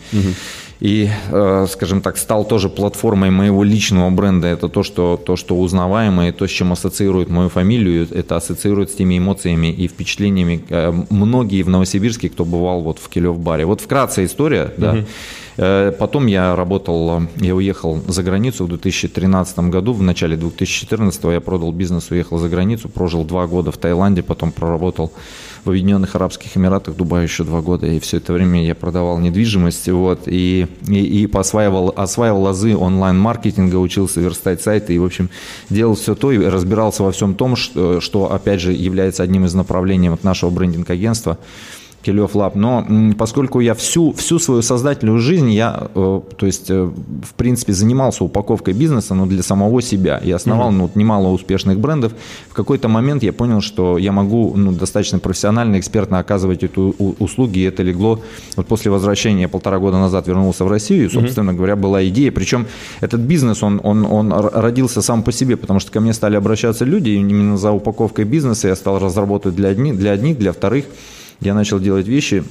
и, 0.80 1.08
э, 1.30 1.66
скажем 1.70 2.00
так, 2.00 2.18
стал 2.18 2.44
тоже 2.44 2.68
платформой 2.68 3.30
моего 3.30 3.64
личного 3.64 4.10
бренда. 4.10 4.48
Это 4.48 4.68
то, 4.68 4.82
что, 4.82 5.16
то, 5.16 5.36
что 5.36 5.56
узнаваемо, 5.56 6.28
и 6.28 6.32
то, 6.32 6.46
с 6.46 6.50
чем 6.50 6.72
ассоциирует 6.72 7.30
мою 7.30 7.48
фамилию, 7.48 8.06
это 8.10 8.36
ассоциирует 8.36 8.90
с 8.90 8.94
теми 8.94 9.18
эмоциями 9.18 9.72
и 9.72 9.88
впечатлениями 9.88 10.62
э, 10.68 10.92
многие 11.10 11.62
в 11.62 11.68
Новосибирске, 11.68 12.28
кто 12.28 12.44
бывал 12.44 12.82
вот 12.82 12.98
в 12.98 13.08
Килев-баре. 13.08 13.64
Вот 13.64 13.80
вкратце 13.80 14.24
история, 14.24 14.72
да. 14.76 14.96
Э, 14.96 15.04
потом 15.56 16.26
я 16.26 16.54
работал, 16.54 17.22
я 17.36 17.54
уехал 17.54 18.00
за 18.06 18.22
границу 18.22 18.64
в 18.64 18.68
2013 18.68 19.58
году, 19.70 19.92
в 19.92 20.02
начале 20.02 20.36
2014 20.36 21.24
я 21.24 21.40
продал 21.40 21.72
бизнес, 21.72 22.10
уехал 22.10 22.38
за 22.38 22.48
границу, 22.48 22.88
прожил 22.88 23.24
два 23.24 23.46
года 23.46 23.72
в 23.72 23.78
Таиланде, 23.78 24.22
потом 24.22 24.52
проработал 24.52 25.12
в 25.64 25.70
Объединенных 25.70 26.14
Арабских 26.14 26.56
Эмиратах, 26.56 26.94
Дубае 26.94 27.24
еще 27.24 27.42
два 27.42 27.60
года, 27.60 27.86
и 27.86 27.98
все 27.98 28.18
это 28.18 28.32
время 28.32 28.64
я 28.64 28.74
продавал 28.74 29.18
недвижимость, 29.18 29.88
вот, 29.88 30.22
и, 30.26 30.68
и, 30.86 31.24
и 31.24 31.30
осваивал, 31.32 31.92
осваивал 31.96 32.42
лазы 32.42 32.76
онлайн-маркетинга, 32.76 33.76
учился 33.76 34.20
верстать 34.20 34.62
сайты, 34.62 34.94
и, 34.94 34.98
в 34.98 35.04
общем, 35.04 35.28
делал 35.68 35.96
все 35.96 36.14
то 36.14 36.30
и 36.30 36.38
разбирался 36.38 37.02
во 37.02 37.10
всем 37.10 37.34
том, 37.34 37.56
что, 37.56 38.00
что 38.00 38.32
опять 38.32 38.60
же, 38.60 38.72
является 38.72 39.22
одним 39.22 39.44
из 39.44 39.54
направлений 39.54 40.08
вот 40.08 40.22
нашего 40.22 40.50
брендинг-агентства– 40.50 41.38
Килев 42.06 42.36
Лаб. 42.36 42.54
Но 42.54 42.86
поскольку 43.18 43.60
я 43.60 43.74
всю, 43.74 44.12
всю 44.12 44.38
свою 44.38 44.62
создательную 44.62 45.18
жизнь, 45.18 45.50
я, 45.50 45.88
э, 45.94 46.20
то 46.36 46.46
есть, 46.46 46.70
э, 46.70 46.84
в 46.84 47.34
принципе, 47.34 47.72
занимался 47.72 48.22
упаковкой 48.22 48.74
бизнеса, 48.74 49.14
но 49.14 49.26
для 49.26 49.42
самого 49.42 49.82
себя. 49.82 50.18
И 50.18 50.30
основал 50.30 50.70
mm-hmm. 50.70 50.76
ну, 50.76 50.90
немало 50.94 51.28
успешных 51.28 51.80
брендов. 51.80 52.12
В 52.48 52.54
какой-то 52.54 52.88
момент 52.88 53.24
я 53.24 53.32
понял, 53.32 53.60
что 53.60 53.98
я 53.98 54.12
могу 54.12 54.52
ну, 54.56 54.70
достаточно 54.70 55.18
профессионально, 55.18 55.80
экспертно 55.80 56.20
оказывать 56.20 56.62
эту 56.62 56.94
услуги. 57.18 57.58
И 57.58 57.62
это 57.62 57.82
легло 57.82 58.20
вот 58.56 58.66
после 58.68 58.92
возвращения 58.92 59.48
полтора 59.48 59.78
года 59.78 59.98
назад 59.98 60.28
вернулся 60.28 60.64
в 60.64 60.70
Россию. 60.70 61.06
И, 61.06 61.08
собственно 61.08 61.50
mm-hmm. 61.50 61.56
говоря, 61.56 61.74
была 61.76 62.06
идея. 62.08 62.30
Причем 62.30 62.66
этот 63.00 63.20
бизнес, 63.20 63.64
он, 63.64 63.80
он, 63.82 64.06
он 64.06 64.32
родился 64.32 65.02
сам 65.02 65.24
по 65.24 65.32
себе, 65.32 65.56
потому 65.56 65.80
что 65.80 65.90
ко 65.90 66.00
мне 66.00 66.12
стали 66.12 66.36
обращаться 66.36 66.84
люди 66.84 67.10
именно 67.10 67.56
за 67.56 67.72
упаковкой 67.72 68.24
бизнеса. 68.26 68.68
Я 68.68 68.76
стал 68.76 69.00
разработать 69.00 69.56
для 69.56 69.70
одних, 69.70 69.96
для 69.98 70.12
одних, 70.12 70.38
для 70.38 70.52
вторых 70.52 70.84
я 71.40 71.54
начал 71.54 71.80
делать 71.80 72.06
вещи, 72.06 72.44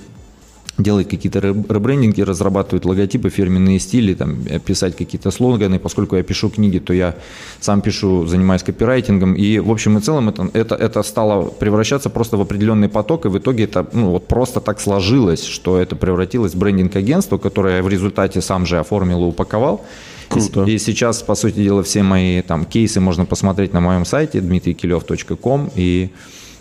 делать 0.77 1.08
какие-то 1.08 1.39
ребрендинги, 1.39 2.22
разрабатывать 2.22 2.86
логотипы, 2.86 3.30
фирменные 3.30 3.80
стили, 3.80 4.13
там, 4.13 4.38
э, 4.50 4.60
писать 4.60 4.96
какие-то 4.96 5.32
слоганы. 5.32 5.80
Поскольку 5.80 6.15
я 6.18 6.24
пишу 6.24 6.50
книги, 6.50 6.80
то 6.80 6.94
я 6.94 7.15
сам 7.62 7.82
пишу, 7.82 8.25
занимаюсь 8.25 8.63
копирайтингом. 8.63 9.36
И 9.36 9.60
в 9.60 9.72
общем 9.72 9.98
и 9.98 10.01
целом 10.01 10.30
это, 10.30 10.50
это, 10.54 10.75
это 10.75 11.04
стало 11.04 11.46
превращаться 11.46 12.10
просто 12.10 12.38
в 12.38 12.42
определенный 12.42 12.89
поток. 12.89 13.25
И 13.25 13.30
в 13.30 13.38
итоге 13.38 13.63
это 13.63 13.88
ну, 13.94 14.12
вот 14.12 14.27
просто 14.27 14.60
так 14.60 14.82
сложилось, 14.82 15.46
что 15.46 15.77
это 15.77 15.96
превратилось 15.96 16.54
в 16.54 16.58
брендинг-агентство, 16.58 17.38
которое 17.38 17.77
я 17.77 17.84
в 17.84 17.89
результате 17.89 18.42
сам 18.42 18.65
же 18.65 18.80
оформил 18.80 19.24
и 19.24 19.27
упаковал. 19.27 19.86
Круто. 20.27 20.63
И, 20.63 20.74
и 20.74 20.80
сейчас, 20.80 21.22
по 21.22 21.36
сути 21.36 21.56
дела, 21.56 21.84
все 21.84 22.04
мои 22.04 22.42
там 22.42 22.65
кейсы 22.65 23.00
можно 23.00 23.25
посмотреть 23.25 23.74
на 23.74 23.80
моем 23.80 24.06
сайте 24.06 24.39
dmitrikилев.com 24.39 25.72
и 25.75 26.10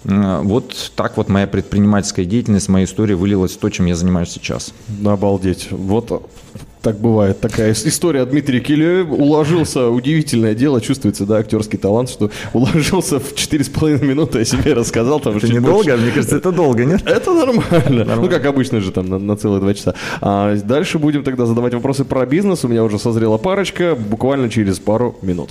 вот 0.04 0.92
так 0.96 1.16
вот 1.16 1.28
моя 1.28 1.46
предпринимательская 1.46 2.24
деятельность, 2.24 2.68
моя 2.68 2.84
история 2.84 3.14
вылилась 3.14 3.52
в 3.52 3.58
то, 3.58 3.70
чем 3.70 3.86
я 3.86 3.94
занимаюсь 3.94 4.30
сейчас. 4.30 4.72
Обалдеть. 5.04 5.68
Вот 5.70 6.28
так 6.84 6.98
бывает. 6.98 7.40
Такая 7.40 7.72
история 7.72 8.20
о 8.20 8.26
Дмитрии 8.26 8.60
Килеве. 8.60 9.04
Уложился, 9.04 9.88
удивительное 9.88 10.54
дело, 10.54 10.82
чувствуется, 10.82 11.24
да, 11.24 11.38
актерский 11.38 11.78
талант, 11.78 12.10
что 12.10 12.30
уложился 12.52 13.18
в 13.18 13.32
4,5 13.32 14.04
минуты, 14.04 14.40
о 14.40 14.44
себе 14.44 14.74
рассказал. 14.74 15.18
Там, 15.18 15.38
это 15.38 15.48
недолго? 15.48 15.72
Больше. 15.72 15.96
Мне 15.96 16.10
кажется, 16.10 16.36
это 16.36 16.52
долго, 16.52 16.84
нет? 16.84 17.00
Это 17.06 17.32
нормально. 17.32 17.64
нормально. 17.80 18.16
Ну, 18.16 18.28
как 18.28 18.44
обычно 18.44 18.80
же, 18.80 18.92
там, 18.92 19.06
на, 19.06 19.18
на 19.18 19.34
целые 19.36 19.60
два 19.60 19.72
часа. 19.72 19.94
А 20.20 20.54
дальше 20.56 20.98
будем 20.98 21.24
тогда 21.24 21.46
задавать 21.46 21.72
вопросы 21.72 22.04
про 22.04 22.26
бизнес. 22.26 22.64
У 22.64 22.68
меня 22.68 22.84
уже 22.84 22.98
созрела 22.98 23.38
парочка, 23.38 23.94
буквально 23.94 24.50
через 24.50 24.78
пару 24.78 25.16
минут. 25.22 25.50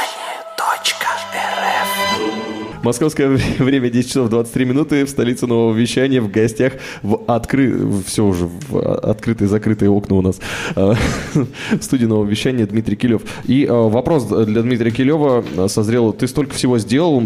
Московское 2.83 3.29
время 3.59 3.89
10 3.89 4.07
часов 4.07 4.29
23 4.29 4.65
минуты 4.65 5.05
в 5.05 5.09
столице 5.09 5.47
нового 5.47 5.73
вещания 5.73 6.21
в 6.21 6.31
гостях 6.31 6.73
в 7.03 7.21
откры... 7.27 7.79
все 8.05 8.25
уже 8.25 8.47
в 8.47 8.79
открытые 8.79 9.47
закрытые 9.47 9.89
окна 9.89 10.15
у 10.15 10.21
нас 10.21 10.39
э, 10.75 10.93
в 11.71 11.81
студии 11.81 12.05
нового 12.05 12.25
вещания 12.25 12.65
Дмитрий 12.65 12.95
Килев. 12.95 13.21
И 13.45 13.65
э, 13.65 13.71
вопрос 13.71 14.25
для 14.25 14.61
Дмитрия 14.61 14.91
Килева 14.91 15.43
созрел. 15.67 16.13
Ты 16.13 16.27
столько 16.27 16.55
всего 16.55 16.79
сделал, 16.79 17.21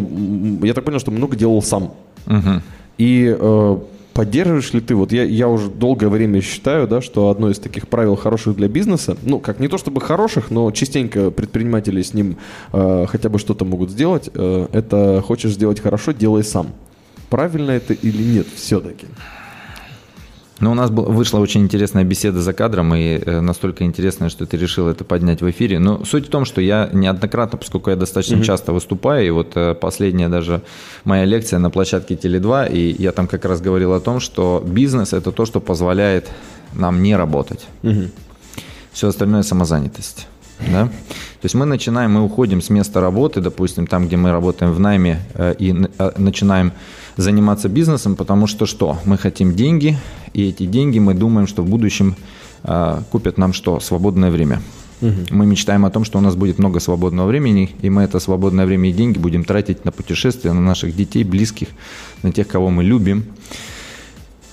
я 0.63 0.73
так 0.73 0.83
понял, 0.83 0.99
что 0.99 1.11
много 1.11 1.35
делал 1.35 1.61
сам. 1.61 1.93
Угу. 2.27 2.61
И 2.97 3.35
э, 3.37 3.77
Поддерживаешь 4.15 4.71
ли 4.71 4.79
ты, 4.79 4.95
вот 4.95 5.11
я, 5.11 5.25
я 5.25 5.49
уже 5.49 5.69
долгое 5.69 6.07
время 6.07 6.39
считаю, 6.39 6.87
да, 6.87 7.01
что 7.01 7.29
одно 7.29 7.49
из 7.49 7.59
таких 7.59 7.89
правил 7.89 8.15
хороших 8.15 8.55
для 8.55 8.69
бизнеса, 8.69 9.17
ну, 9.23 9.41
как 9.41 9.59
не 9.59 9.67
то 9.67 9.77
чтобы 9.77 9.99
хороших, 9.99 10.51
но 10.51 10.71
частенько 10.71 11.31
предприниматели 11.31 12.01
с 12.01 12.13
ним 12.13 12.37
э, 12.71 13.07
хотя 13.09 13.27
бы 13.27 13.39
что-то 13.39 13.65
могут 13.65 13.91
сделать, 13.91 14.29
э, 14.33 14.67
это 14.71 15.21
хочешь 15.21 15.51
сделать 15.51 15.81
хорошо, 15.81 16.13
делай 16.13 16.45
сам. 16.45 16.67
Правильно 17.29 17.71
это 17.71 17.93
или 17.93 18.23
нет 18.23 18.47
все-таки? 18.55 19.07
Ну, 20.59 20.71
у 20.71 20.73
нас 20.73 20.89
был, 20.89 21.03
вышла 21.03 21.39
очень 21.39 21.61
интересная 21.61 22.03
беседа 22.05 22.41
за 22.41 22.53
кадром, 22.53 22.95
и 22.95 23.19
э, 23.19 23.41
настолько 23.41 23.83
интересная, 23.83 24.29
что 24.29 24.45
ты 24.45 24.55
решил 24.57 24.87
это 24.87 25.03
поднять 25.03 25.41
в 25.41 25.49
эфире. 25.49 25.79
Но 25.79 26.05
суть 26.05 26.27
в 26.27 26.29
том, 26.29 26.45
что 26.45 26.61
я 26.61 26.89
неоднократно, 26.93 27.57
поскольку 27.57 27.89
я 27.89 27.97
достаточно 27.97 28.35
mm-hmm. 28.35 28.43
часто 28.43 28.71
выступаю, 28.71 29.27
и 29.27 29.29
вот 29.31 29.51
э, 29.55 29.75
последняя 29.75 30.29
даже 30.29 30.61
моя 31.03 31.25
лекция 31.25 31.59
на 31.59 31.69
площадке 31.69 32.15
Теле2, 32.15 32.71
и 32.71 32.95
я 33.01 33.11
там 33.11 33.27
как 33.27 33.43
раз 33.43 33.59
говорил 33.59 33.93
о 33.93 33.99
том, 33.99 34.21
что 34.21 34.63
бизнес– 34.65 35.11
это 35.13 35.31
то, 35.31 35.45
что 35.45 35.59
позволяет 35.59 36.29
нам 36.73 37.03
не 37.03 37.17
работать. 37.17 37.65
Mm-hmm. 37.83 38.09
Все 38.93 39.09
остальное– 39.09 39.41
самозанятость. 39.43 40.27
Да? 40.59 40.85
То 40.87 41.45
есть 41.45 41.55
мы 41.55 41.65
начинаем, 41.65 42.13
мы 42.13 42.23
уходим 42.23 42.61
с 42.61 42.69
места 42.69 43.01
работы, 43.01 43.41
допустим, 43.41 43.87
там, 43.87 44.07
где 44.07 44.17
мы 44.17 44.31
работаем 44.31 44.71
в 44.71 44.79
найме, 44.79 45.19
э, 45.33 45.55
и 45.59 45.75
э, 45.97 46.11
начинаем 46.17 46.71
заниматься 47.17 47.69
бизнесом, 47.69 48.15
потому 48.15 48.47
что 48.47 48.65
что? 48.65 48.97
Мы 49.05 49.17
хотим 49.17 49.53
деньги, 49.53 49.97
и 50.33 50.49
эти 50.49 50.65
деньги 50.65 50.99
мы 50.99 51.13
думаем, 51.13 51.47
что 51.47 51.61
в 51.61 51.69
будущем 51.69 52.15
э, 52.63 53.01
купят 53.11 53.37
нам 53.37 53.53
что? 53.53 53.79
Свободное 53.79 54.31
время. 54.31 54.61
Угу. 55.01 55.25
Мы 55.31 55.45
мечтаем 55.45 55.85
о 55.85 55.89
том, 55.89 56.05
что 56.05 56.19
у 56.19 56.21
нас 56.21 56.35
будет 56.35 56.57
много 56.57 56.79
свободного 56.79 57.27
времени, 57.27 57.75
и 57.81 57.89
мы 57.89 58.03
это 58.03 58.19
свободное 58.19 58.65
время 58.65 58.89
и 58.89 58.93
деньги 58.93 59.19
будем 59.19 59.43
тратить 59.43 59.85
на 59.85 59.91
путешествия, 59.91 60.53
на 60.53 60.61
наших 60.61 60.95
детей, 60.95 61.23
близких, 61.23 61.67
на 62.23 62.31
тех, 62.31 62.47
кого 62.47 62.69
мы 62.69 62.83
любим. 62.83 63.25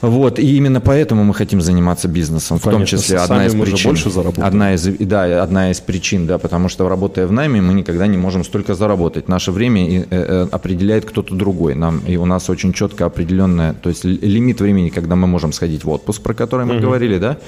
Вот, 0.03 0.41
и 0.41 0.57
именно 0.57 0.81
поэтому 0.81 1.23
мы 1.23 1.33
хотим 1.33 1.61
заниматься 1.61 2.09
бизнесом, 2.09 2.59
в 2.59 2.63
том 2.63 2.85
числе 2.85 3.19
одна 3.19 3.47
из 3.47 3.55
причин. 3.55 3.91
больше 3.91 4.11
заработаем. 4.11 4.47
Одна 4.47 4.75
из, 4.75 4.85
да, 4.85 5.43
одна 5.43 5.71
из 5.71 5.81
причин, 5.81 6.27
да, 6.27 6.39
потому 6.39 6.69
что 6.69 6.89
работая 6.89 7.29
в 7.29 7.33
найме, 7.33 7.61
мы 7.61 7.73
никогда 7.73 8.09
не 8.09 8.19
можем 8.19 8.43
столько 8.43 8.75
заработать. 8.75 9.29
Наше 9.29 9.53
время 9.53 9.87
э, 9.89 10.05
э, 10.11 10.49
определяет 10.51 11.05
кто-то 11.05 11.37
другой. 11.37 11.77
Нам, 11.77 12.01
и 12.01 12.17
у 12.17 12.27
нас 12.27 12.51
очень 12.51 12.73
четко 12.73 13.07
определенное, 13.07 13.75
то 13.75 13.91
есть 13.91 14.05
лимит 14.05 14.61
времени, 14.61 14.89
когда 14.89 15.15
мы 15.15 15.29
можем 15.29 15.53
сходить 15.53 15.85
в 15.85 15.91
отпуск, 15.91 16.21
про 16.21 16.35
который 16.35 16.67
мы 16.67 16.75
угу. 16.75 16.83
говорили, 16.83 17.19
да. 17.19 17.39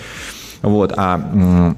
Вот, 0.62 0.94
а, 0.96 1.75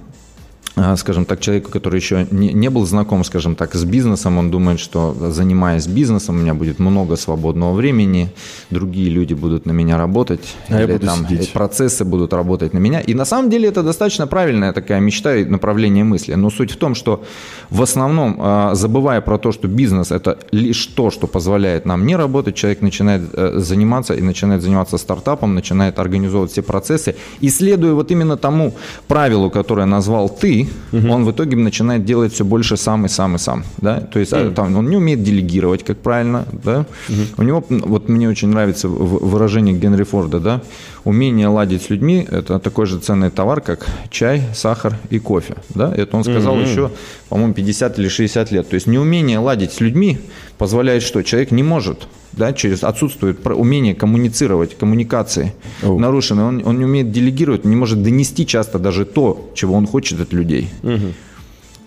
скажем 0.96 1.24
так, 1.24 1.40
человеку, 1.40 1.70
который 1.70 2.00
еще 2.00 2.26
не, 2.30 2.52
не 2.52 2.68
был 2.68 2.84
знаком, 2.84 3.24
скажем 3.24 3.54
так, 3.54 3.74
с 3.74 3.84
бизнесом, 3.84 4.36
он 4.36 4.50
думает, 4.50 4.78
что 4.78 5.16
занимаясь 5.30 5.86
бизнесом, 5.86 6.36
у 6.36 6.38
меня 6.38 6.52
будет 6.52 6.78
много 6.78 7.16
свободного 7.16 7.72
времени, 7.72 8.28
другие 8.70 9.08
люди 9.08 9.32
будут 9.32 9.64
на 9.64 9.72
меня 9.72 9.96
работать, 9.96 10.54
а 10.68 10.82
или 10.82 10.98
там 10.98 11.26
сидеть. 11.26 11.52
процессы 11.52 12.04
будут 12.04 12.34
работать 12.34 12.74
на 12.74 12.78
меня. 12.78 13.00
И 13.00 13.14
на 13.14 13.24
самом 13.24 13.48
деле 13.48 13.68
это 13.68 13.82
достаточно 13.82 14.26
правильная 14.26 14.72
такая 14.72 15.00
мечта 15.00 15.36
и 15.36 15.44
направление 15.44 16.04
мысли. 16.04 16.34
Но 16.34 16.50
суть 16.50 16.72
в 16.72 16.76
том, 16.76 16.94
что 16.94 17.24
в 17.70 17.80
основном, 17.80 18.36
а, 18.38 18.74
забывая 18.74 19.22
про 19.22 19.38
то, 19.38 19.52
что 19.52 19.68
бизнес 19.68 20.12
это 20.12 20.38
лишь 20.52 20.86
то, 20.86 21.10
что 21.10 21.26
позволяет 21.26 21.86
нам 21.86 22.06
не 22.06 22.16
работать, 22.16 22.54
человек 22.54 22.82
начинает 22.82 23.22
э, 23.32 23.60
заниматься 23.60 24.14
и 24.14 24.20
начинает 24.20 24.62
заниматься 24.62 24.98
стартапом, 24.98 25.54
начинает 25.54 25.98
организовывать 25.98 26.52
все 26.52 26.62
процессы. 26.62 27.14
И 27.40 27.48
следуя 27.48 27.94
вот 27.94 28.10
именно 28.10 28.36
тому 28.36 28.74
правилу, 29.08 29.50
которое 29.50 29.86
назвал 29.86 30.28
ты, 30.28 30.65
угу. 30.92 31.08
он 31.08 31.24
в 31.24 31.30
итоге 31.30 31.56
начинает 31.56 32.04
делать 32.04 32.32
все 32.32 32.44
больше 32.44 32.76
сам 32.76 33.06
и 33.06 33.08
сам 33.08 33.36
и 33.36 33.38
сам. 33.38 33.64
Да? 33.78 34.00
То 34.00 34.18
есть 34.18 34.32
угу. 34.32 34.50
там, 34.50 34.76
он 34.76 34.88
не 34.88 34.96
умеет 34.96 35.22
делегировать, 35.22 35.84
как 35.84 35.98
правильно. 35.98 36.46
Да? 36.52 36.86
Угу. 37.08 37.16
У 37.38 37.42
него, 37.42 37.64
вот 37.68 38.08
мне 38.08 38.28
очень 38.28 38.48
нравится 38.48 38.88
выражение 38.88 39.74
Генри 39.74 40.04
Форда, 40.04 40.40
да? 40.40 40.62
умение 41.06 41.46
ладить 41.46 41.82
с 41.82 41.90
людьми– 41.90 42.26
это 42.30 42.58
такой 42.58 42.86
же 42.86 42.98
ценный 42.98 43.30
товар, 43.30 43.60
как 43.60 43.86
чай, 44.10 44.42
сахар 44.54 44.98
и 45.08 45.18
кофе. 45.18 45.54
Да? 45.74 45.92
Это 45.96 46.16
он 46.16 46.24
сказал 46.24 46.54
угу. 46.54 46.62
еще, 46.62 46.90
по-моему, 47.28 47.54
50 47.54 47.98
или 47.98 48.08
60 48.08 48.50
лет. 48.50 48.68
То 48.68 48.74
есть 48.74 48.86
неумение 48.86 49.38
ладить 49.38 49.72
с 49.72 49.80
людьми 49.80 50.18
позволяет 50.58 51.02
что? 51.02 51.22
Человек 51.22 51.52
не 51.52 51.62
может 51.62 52.08
да, 52.36 52.52
через 52.52 52.84
отсутствует 52.84 53.44
умение 53.46 53.94
коммуницировать, 53.94 54.76
коммуникации 54.76 55.54
oh. 55.82 55.98
нарушены. 55.98 56.42
Он, 56.42 56.62
он 56.64 56.78
не 56.78 56.84
умеет 56.84 57.10
делегировать, 57.10 57.64
не 57.64 57.76
может 57.76 58.02
донести 58.02 58.46
часто 58.46 58.78
даже 58.78 59.04
то, 59.04 59.50
чего 59.54 59.74
он 59.74 59.86
хочет 59.86 60.20
от 60.20 60.32
людей. 60.32 60.68
Uh-huh. 60.82 61.12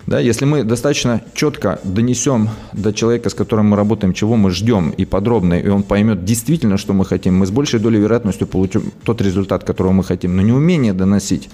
Да, 0.06 0.18
если 0.18 0.44
мы 0.44 0.64
достаточно 0.64 1.20
четко 1.34 1.78
донесем 1.84 2.48
до 2.72 2.92
человека, 2.92 3.30
с 3.30 3.34
которым 3.34 3.68
мы 3.68 3.76
работаем, 3.76 4.12
чего 4.12 4.36
мы 4.36 4.50
ждем, 4.50 4.90
и 4.90 5.04
подробно, 5.04 5.54
и 5.54 5.68
он 5.68 5.82
поймет 5.84 6.24
действительно, 6.24 6.78
что 6.78 6.94
мы 6.94 7.04
хотим, 7.04 7.36
мы 7.36 7.46
с 7.46 7.50
большей 7.50 7.78
долей 7.78 8.00
вероятностью 8.00 8.46
получим 8.48 8.90
тот 9.04 9.20
результат, 9.20 9.62
которого 9.62 9.92
мы 9.92 10.02
хотим. 10.02 10.36
Но 10.36 10.42
неумение 10.42 10.94
доносить 10.94 11.48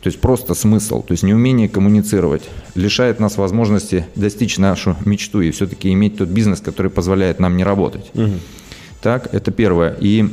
то 0.00 0.06
есть 0.08 0.20
просто 0.20 0.54
смысл, 0.54 1.02
то 1.02 1.12
есть 1.12 1.24
неумение 1.24 1.68
коммуницировать 1.68 2.42
лишает 2.74 3.20
нас 3.20 3.36
возможности 3.36 4.06
достичь 4.14 4.58
нашу 4.58 4.96
мечту 5.04 5.40
и 5.40 5.50
все-таки 5.50 5.92
иметь 5.92 6.18
тот 6.18 6.28
бизнес, 6.28 6.60
который 6.60 6.90
позволяет 6.90 7.40
нам 7.40 7.56
не 7.56 7.64
работать. 7.64 8.10
Угу. 8.14 8.32
Так, 9.02 9.32
это 9.32 9.50
первое. 9.50 9.96
И 10.00 10.28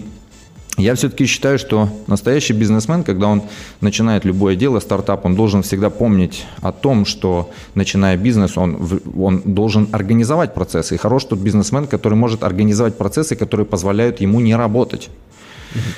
я 0.78 0.96
все-таки 0.96 1.26
считаю, 1.26 1.58
что 1.58 1.90
настоящий 2.08 2.54
бизнесмен, 2.54 3.04
когда 3.04 3.28
он 3.28 3.44
начинает 3.80 4.26
любое 4.26 4.56
дело, 4.56 4.80
стартап, 4.80 5.26
он 5.26 5.36
должен 5.36 5.64
всегда 5.64 5.90
помнить 5.90 6.46
о 6.62 6.72
том, 6.74 7.06
что 7.06 7.50
начиная 7.76 8.18
бизнес, 8.18 8.58
он, 8.58 8.78
он 9.18 9.42
должен 9.46 9.88
организовать 9.94 10.54
процессы. 10.54 10.96
И 10.96 10.98
хорош 10.98 11.26
тот 11.26 11.40
бизнесмен, 11.40 11.88
который 11.88 12.16
может 12.16 12.44
организовать 12.44 12.98
процессы, 12.98 13.36
которые 13.38 13.66
позволяют 13.66 14.20
ему 14.20 14.42
не 14.42 14.56
работать. 14.56 15.10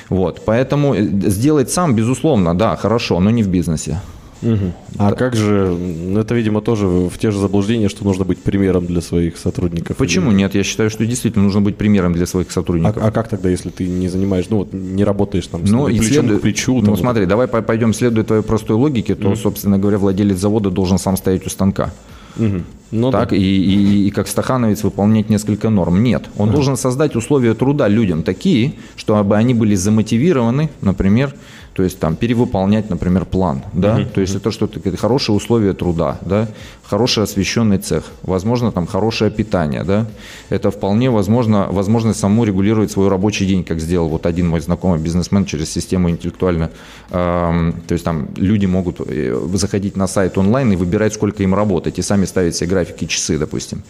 Вот, 0.08 0.42
поэтому 0.44 0.94
э, 0.94 1.02
сделать 1.02 1.70
сам, 1.70 1.94
безусловно, 1.94 2.56
да, 2.56 2.76
хорошо, 2.76 3.20
но 3.20 3.30
не 3.30 3.42
в 3.42 3.48
бизнесе. 3.48 4.00
Угу. 4.42 4.72
А 4.98 5.10
да. 5.10 5.16
как 5.16 5.34
же, 5.34 5.76
это, 6.16 6.34
видимо, 6.34 6.60
тоже 6.60 6.86
в 6.86 7.18
те 7.18 7.30
же 7.30 7.38
заблуждения, 7.38 7.88
что 7.88 8.04
нужно 8.04 8.24
быть 8.24 8.38
примером 8.38 8.86
для 8.86 9.00
своих 9.00 9.36
сотрудников? 9.36 9.96
Почему 9.96 10.30
или... 10.30 10.38
нет? 10.38 10.54
Я 10.54 10.62
считаю, 10.62 10.90
что 10.90 11.04
действительно 11.04 11.44
нужно 11.44 11.60
быть 11.60 11.76
примером 11.76 12.12
для 12.12 12.26
своих 12.26 12.50
сотрудников. 12.50 13.02
А, 13.02 13.08
а 13.08 13.10
как 13.10 13.28
тогда, 13.28 13.48
если 13.48 13.70
ты 13.70 13.88
не 13.88 14.08
занимаешь, 14.08 14.46
ну 14.48 14.58
вот 14.58 14.72
не 14.72 15.04
работаешь 15.04 15.46
там 15.46 15.62
ну, 15.64 15.86
с 15.86 15.90
плечом 15.90 16.06
следует, 16.06 16.38
к 16.38 16.42
плечу? 16.42 16.80
Ну 16.80 16.86
там, 16.86 16.96
смотри, 16.96 17.22
вот. 17.22 17.30
давай 17.30 17.48
пойдем, 17.48 17.92
следуя 17.92 18.24
твоей 18.24 18.42
простой 18.42 18.76
логике, 18.76 19.14
то, 19.14 19.32
mm. 19.32 19.36
собственно 19.36 19.78
говоря, 19.78 19.98
владелец 19.98 20.38
завода 20.38 20.70
должен 20.70 20.98
сам 20.98 21.16
стоять 21.16 21.44
у 21.46 21.50
станка. 21.50 21.92
Угу. 22.36 22.62
Ну, 22.90 23.10
так, 23.10 23.30
да. 23.30 23.36
и, 23.36 23.40
и, 23.40 24.06
и 24.06 24.10
как 24.10 24.28
стахановец 24.28 24.82
выполнять 24.82 25.28
несколько 25.28 25.68
норм. 25.68 26.02
Нет, 26.02 26.28
он 26.38 26.48
ага. 26.48 26.56
должен 26.56 26.76
создать 26.76 27.16
условия 27.16 27.54
труда 27.54 27.86
людям 27.86 28.22
такие, 28.22 28.74
чтобы 28.96 29.36
они 29.36 29.52
были 29.52 29.74
замотивированы, 29.74 30.70
например, 30.80 31.34
то 31.78 31.84
есть 31.84 32.00
там 32.00 32.16
перевыполнять, 32.16 32.90
например, 32.90 33.24
план, 33.24 33.62
да, 33.72 34.04
то 34.12 34.20
есть 34.20 34.34
это 34.34 34.50
что-то 34.50 34.80
это 34.80 34.96
хорошие 34.96 35.36
условия 35.36 35.74
труда, 35.74 36.18
да, 36.22 36.48
хороший 36.82 37.22
освещенный 37.22 37.78
цех, 37.78 38.02
возможно, 38.22 38.72
там 38.72 38.88
хорошее 38.88 39.30
питание, 39.30 39.84
да, 39.84 40.04
это 40.50 40.72
вполне 40.72 41.08
возможно, 41.08 41.68
возможность 41.70 42.18
саму 42.18 42.44
регулировать 42.44 42.90
свой 42.90 43.08
рабочий 43.08 43.46
день, 43.46 43.62
как 43.62 43.78
сделал 43.78 44.08
вот 44.08 44.26
один 44.26 44.48
мой 44.48 44.60
знакомый 44.60 44.98
бизнесмен 44.98 45.44
через 45.44 45.70
систему 45.70 46.10
интеллектуально, 46.10 46.70
эм, 47.10 47.74
то 47.86 47.92
есть 47.92 48.04
там 48.04 48.28
люди 48.36 48.66
могут 48.66 49.00
э, 49.06 49.40
заходить 49.54 49.96
на 49.96 50.08
сайт 50.08 50.36
онлайн 50.36 50.72
и 50.72 50.76
выбирать, 50.76 51.14
сколько 51.14 51.44
им 51.44 51.54
работать, 51.54 52.00
и 52.00 52.02
сами 52.02 52.24
ставить 52.24 52.56
себе 52.56 52.70
графики, 52.70 53.04
часы, 53.04 53.38
допустим. 53.38 53.84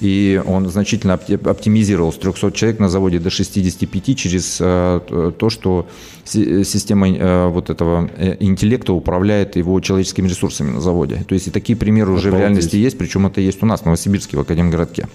И 0.00 0.40
он 0.46 0.68
значительно 0.70 1.12
опти- 1.12 1.48
оптимизировал 1.48 2.12
с 2.12 2.16
300 2.16 2.52
человек 2.52 2.80
на 2.80 2.88
заводе 2.88 3.18
до 3.18 3.30
65 3.30 4.16
через 4.16 4.58
э, 4.60 5.00
то, 5.38 5.50
что 5.50 5.86
си- 6.24 6.64
система 6.64 7.08
э, 7.08 7.48
вот 7.48 7.70
этого 7.70 8.08
э, 8.16 8.36
интеллекта 8.40 8.92
управляет 8.92 9.56
его 9.56 9.78
человеческими 9.80 10.28
ресурсами 10.28 10.70
на 10.70 10.80
заводе. 10.80 11.24
То 11.28 11.34
есть 11.34 11.48
и 11.48 11.50
такие 11.50 11.76
примеры 11.76 12.12
уже 12.12 12.24
в 12.30 12.34
Обалдеть. 12.34 12.40
реальности 12.40 12.76
есть, 12.76 12.96
причем 12.98 13.26
это 13.26 13.40
есть 13.40 13.62
у 13.62 13.66
нас 13.66 13.80
в 13.82 13.84
Новосибирске, 13.84 14.36
в 14.36 14.40
Академгородке. 14.40 15.06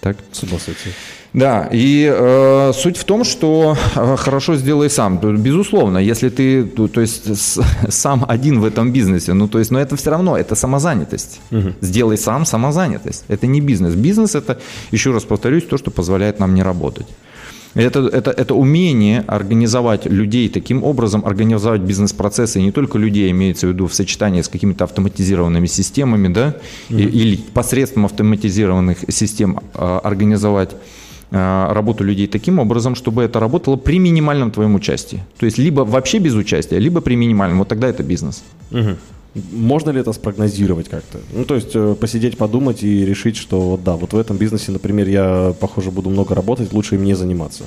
Так? 0.00 0.16
С 0.32 0.42
ума 0.42 0.58
сойти. 0.58 0.90
Да, 1.32 1.68
и 1.70 2.10
э, 2.12 2.72
суть 2.74 2.96
в 2.96 3.04
том, 3.04 3.22
что 3.24 3.76
э, 3.94 4.16
хорошо 4.16 4.56
сделай 4.56 4.90
сам. 4.90 5.18
Безусловно, 5.18 5.98
если 5.98 6.28
ты, 6.28 6.64
то, 6.64 6.88
то 6.88 7.00
есть 7.00 7.36
с- 7.36 7.62
сам 7.88 8.24
один 8.26 8.60
в 8.60 8.64
этом 8.64 8.90
бизнесе, 8.92 9.32
ну 9.34 9.46
то 9.46 9.58
есть, 9.60 9.70
но 9.70 9.78
это 9.78 9.94
все 9.96 10.10
равно, 10.10 10.36
это 10.36 10.54
самозанятость. 10.56 11.40
Сделай 11.82 12.16
сам 12.18 12.44
самозанятость. 12.46 13.24
Это 13.28 13.46
не 13.46 13.60
бизнес. 13.60 13.94
Бизнес 13.94 14.34
это, 14.34 14.58
еще 14.90 15.12
раз 15.12 15.24
повторюсь, 15.24 15.64
то, 15.66 15.78
что 15.78 15.90
позволяет 15.90 16.40
нам 16.40 16.54
не 16.54 16.62
работать. 16.64 17.06
Это, 17.74 18.00
это, 18.00 18.30
это 18.32 18.54
умение 18.54 19.24
организовать 19.28 20.06
людей 20.06 20.48
таким 20.48 20.82
образом, 20.82 21.22
организовать 21.24 21.80
бизнес-процессы, 21.82 22.58
и 22.58 22.62
не 22.64 22.72
только 22.72 22.98
людей, 22.98 23.30
имеется 23.30 23.66
в 23.66 23.70
виду 23.70 23.86
в 23.86 23.94
сочетании 23.94 24.40
с 24.42 24.48
какими-то 24.48 24.84
автоматизированными 24.84 25.66
системами, 25.68 26.28
да, 26.32 26.54
и- 26.88 26.94
или 27.22 27.36
посредством 27.54 28.04
автоматизированных 28.06 28.98
систем 29.08 29.60
а, 29.74 30.00
организовать 30.02 30.70
а, 31.32 31.72
работу 31.72 32.02
людей 32.04 32.26
таким 32.26 32.58
образом, 32.58 32.96
чтобы 32.96 33.22
это 33.22 33.38
работало 33.38 33.76
при 33.76 34.00
минимальном 34.00 34.50
твоем 34.50 34.74
участии. 34.74 35.20
То 35.38 35.46
есть 35.46 35.58
либо 35.58 35.82
вообще 35.82 36.18
без 36.18 36.34
участия, 36.34 36.80
либо 36.80 37.00
при 37.00 37.14
минимальном. 37.16 37.58
Вот 37.58 37.68
тогда 37.68 37.86
это 37.88 38.02
бизнес. 38.02 38.42
Можно 39.34 39.90
ли 39.90 40.00
это 40.00 40.12
спрогнозировать 40.12 40.88
как-то? 40.88 41.18
Ну, 41.32 41.44
то 41.44 41.54
есть 41.54 41.70
э, 41.74 41.94
посидеть, 41.94 42.36
подумать 42.36 42.82
и 42.82 43.04
решить, 43.06 43.36
что 43.36 43.60
вот 43.60 43.84
да, 43.84 43.94
вот 43.96 44.12
в 44.12 44.18
этом 44.18 44.36
бизнесе, 44.36 44.72
например, 44.72 45.08
я, 45.08 45.54
похоже, 45.60 45.90
буду 45.90 46.10
много 46.10 46.34
работать, 46.34 46.72
лучше 46.72 46.96
им 46.96 47.04
не 47.04 47.14
заниматься. 47.14 47.64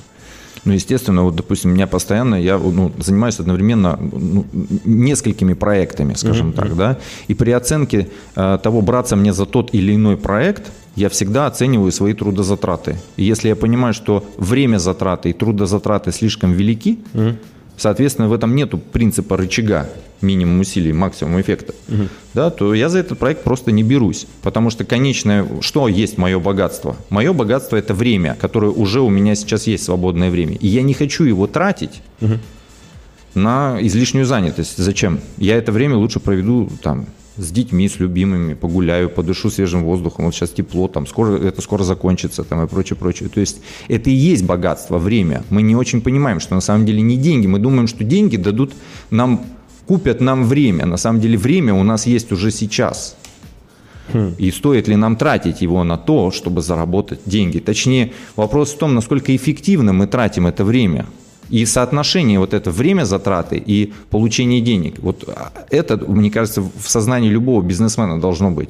Ну, 0.65 0.74
естественно, 0.74 1.24
вот, 1.24 1.36
допустим, 1.36 1.74
меня 1.74 1.88
постоянно, 1.88 2.36
я 2.36 2.58
ну, 2.58 2.91
занимаюсь 2.98 3.39
одновременно 3.39 4.00
ну, 4.00 4.46
несколькими 4.86 5.53
проектами, 5.53 6.13
скажем 6.15 6.53
так, 6.53 6.75
да, 6.75 6.98
и 7.27 7.34
при 7.34 7.51
оценке 7.51 8.08
э, 8.36 8.60
того, 8.63 8.82
браться 8.82 9.15
мне 9.15 9.34
за 9.34 9.46
тот 9.46 9.74
или 9.74 9.96
иной 9.96 10.15
проект, 10.15 10.72
я 10.96 11.10
всегда 11.10 11.48
оцениваю 11.48 11.91
свои 11.91 12.13
трудозатраты. 12.13 12.98
И 13.17 13.24
если 13.24 13.50
я 13.50 13.55
понимаю, 13.55 13.93
что 13.93 14.24
время 14.38 14.77
затраты 14.77 15.29
и 15.29 15.34
трудозатраты 15.34 16.12
слишком 16.12 16.53
велики, 16.53 17.00
соответственно, 17.77 18.30
в 18.30 18.34
этом 18.34 18.56
нету 18.56 18.77
принципа 18.77 19.38
рычага 19.38 19.89
минимум 20.22 20.62
усилий, 20.62 20.94
максимум 20.94 21.39
эффекта, 21.42 21.74
да, 22.34 22.50
то 22.50 22.74
я 22.74 22.89
за 22.89 23.00
этот 23.00 23.20
проект 23.20 23.44
просто 23.44 23.72
не 23.72 23.84
берусь. 23.84 24.25
Потому 24.42 24.70
что 24.70 24.86
конечное, 24.86 25.46
что 25.62 25.88
есть 25.88 26.18
мое 26.18 26.39
богатство? 26.39 26.96
Мое 27.10 27.34
богатство– 27.34 27.75
это 27.77 27.94
время, 27.94 28.38
которое 28.39 28.72
уже 28.72 29.01
у 29.01 29.10
меня 29.10 29.36
сейчас 29.36 29.68
есть 29.68 29.84
свободное 29.84 30.30
время. 30.30 30.56
И 30.56 30.68
я 30.68 30.82
не 30.82 30.94
хочу 30.94 31.25
его 31.25 31.48
тратить 31.48 32.01
на 33.36 33.77
излишнюю 33.82 34.25
занятость. 34.25 34.77
Зачем? 34.77 35.20
Я 35.38 35.58
это 35.58 35.72
время 35.72 35.98
лучше 35.98 36.20
проведу 36.20 36.70
там 36.82 37.08
с 37.37 37.51
детьми, 37.51 37.89
с 37.89 37.99
любимыми, 37.99 38.53
погуляю, 38.53 39.09
подышу 39.09 39.49
свежим 39.49 39.83
воздухом. 39.83 40.25
Вот 40.25 40.35
сейчас 40.35 40.51
тепло, 40.51 40.87
там 40.87 41.07
скоро 41.07 41.37
это 41.37 41.61
скоро 41.61 41.83
закончится, 41.83 42.43
там 42.43 42.63
и 42.63 42.67
прочее, 42.67 42.97
прочее. 42.97 43.29
То 43.29 43.39
есть 43.39 43.61
это 43.87 44.09
и 44.09 44.13
есть 44.13 44.45
богатство, 44.45 44.99
время. 44.99 45.43
Мы 45.49 45.61
не 45.61 45.75
очень 45.75 46.01
понимаем, 46.01 46.39
что 46.39 46.55
на 46.55 46.61
самом 46.61 46.85
деле 46.85 47.01
не 47.01 47.17
деньги. 47.17 47.47
Мы 47.47 47.59
думаем, 47.59 47.87
что 47.87 48.03
деньги 48.03 48.37
дадут 48.37 48.73
нам, 49.09 49.45
купят 49.87 50.21
нам 50.21 50.45
время. 50.45 50.85
На 50.85 50.97
самом 50.97 51.21
деле 51.21 51.37
время 51.37 51.73
у 51.73 51.83
нас 51.83 52.05
есть 52.05 52.31
уже 52.31 52.51
сейчас. 52.51 53.15
И 54.37 54.51
стоит 54.51 54.87
ли 54.87 54.95
нам 54.95 55.15
тратить 55.15 55.61
его 55.61 55.83
на 55.83 55.97
то, 55.97 56.29
чтобы 56.29 56.61
заработать 56.61 57.21
деньги? 57.25 57.59
Точнее, 57.59 58.11
вопрос 58.35 58.73
в 58.73 58.77
том, 58.77 58.93
насколько 58.93 59.35
эффективно 59.35 59.93
мы 59.93 60.07
тратим 60.07 60.45
это 60.45 60.65
время. 60.65 61.05
И 61.53 61.65
соотношение 61.65 62.39
вот 62.39 62.53
это 62.53 62.72
время 62.72 63.05
затраты 63.05 63.63
и 63.69 63.93
получение 64.10 64.60
денег. 64.62 64.95
Вот 64.98 65.24
а, 65.27 65.51
это, 65.69 65.98
мне 65.98 66.31
кажется, 66.31 66.62
в 66.62 66.89
сознании 66.89 67.29
любого 67.29 67.62
бизнесмена 67.62 68.19
должно 68.19 68.50
быть. 68.50 68.69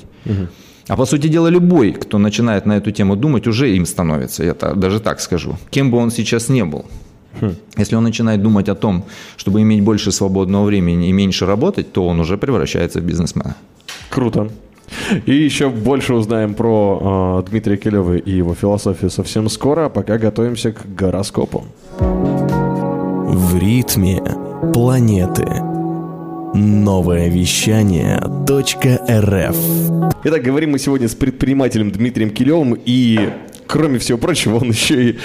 А 0.90 0.96
по 0.98 1.06
сути 1.06 1.30
дела, 1.30 1.48
любой, 1.52 1.94
кто 1.94 2.18
начинает 2.18 2.66
на 2.66 2.76
эту 2.76 2.92
тему 2.92 3.16
думать, 3.16 3.48
уже 3.48 3.74
им 3.74 3.86
становится, 3.86 4.44
я 4.44 4.54
даже 4.76 5.00
так 5.00 5.22
скажу. 5.22 5.56
Кем 5.70 5.92
бы 5.92 5.98
он 5.98 6.12
сейчас 6.12 6.50
не 6.50 6.66
был. 6.66 6.84
Если 7.78 7.96
он 7.96 8.04
начинает 8.04 8.42
думать 8.42 8.70
о 8.70 8.76
том, 8.76 9.04
чтобы 9.38 9.62
иметь 9.62 9.82
больше 9.82 10.12
свободного 10.12 10.66
времени 10.66 11.08
и 11.08 11.14
меньше 11.14 11.46
работать, 11.46 11.94
то 11.94 12.06
он 12.06 12.20
уже 12.20 12.38
превращается 12.38 13.00
в 13.00 13.04
бизнесмена. 13.04 13.56
Круто. 14.10 14.50
И 15.26 15.34
еще 15.34 15.70
больше 15.70 16.14
узнаем 16.14 16.54
про 16.54 17.42
э, 17.46 17.50
Дмитрия 17.50 17.78
Килева 17.78 18.18
и 18.18 18.32
его 18.32 18.54
философию 18.54 19.10
совсем 19.10 19.50
скоро, 19.50 19.86
а 19.86 19.90
пока 19.90 20.18
готовимся 20.18 20.74
к 20.74 20.86
гороскопу. 21.00 21.64
В 23.34 23.58
ритме 23.58 24.22
планеты. 24.76 25.44
Новое 26.54 27.30
вещание 27.30 28.20
.рф 28.20 29.58
Итак, 30.24 30.44
говорим 30.44 30.70
мы 30.74 30.78
сегодня 30.78 31.08
с 31.08 31.16
предпринимателем 31.16 31.92
Дмитрием 31.92 32.30
Килевым 32.30 32.78
и 32.86 33.32
Кроме 33.66 33.98
всего 33.98 34.20
прочего, 34.20 34.58
он 34.58 34.70
еще 34.70 35.10
и 35.10 35.18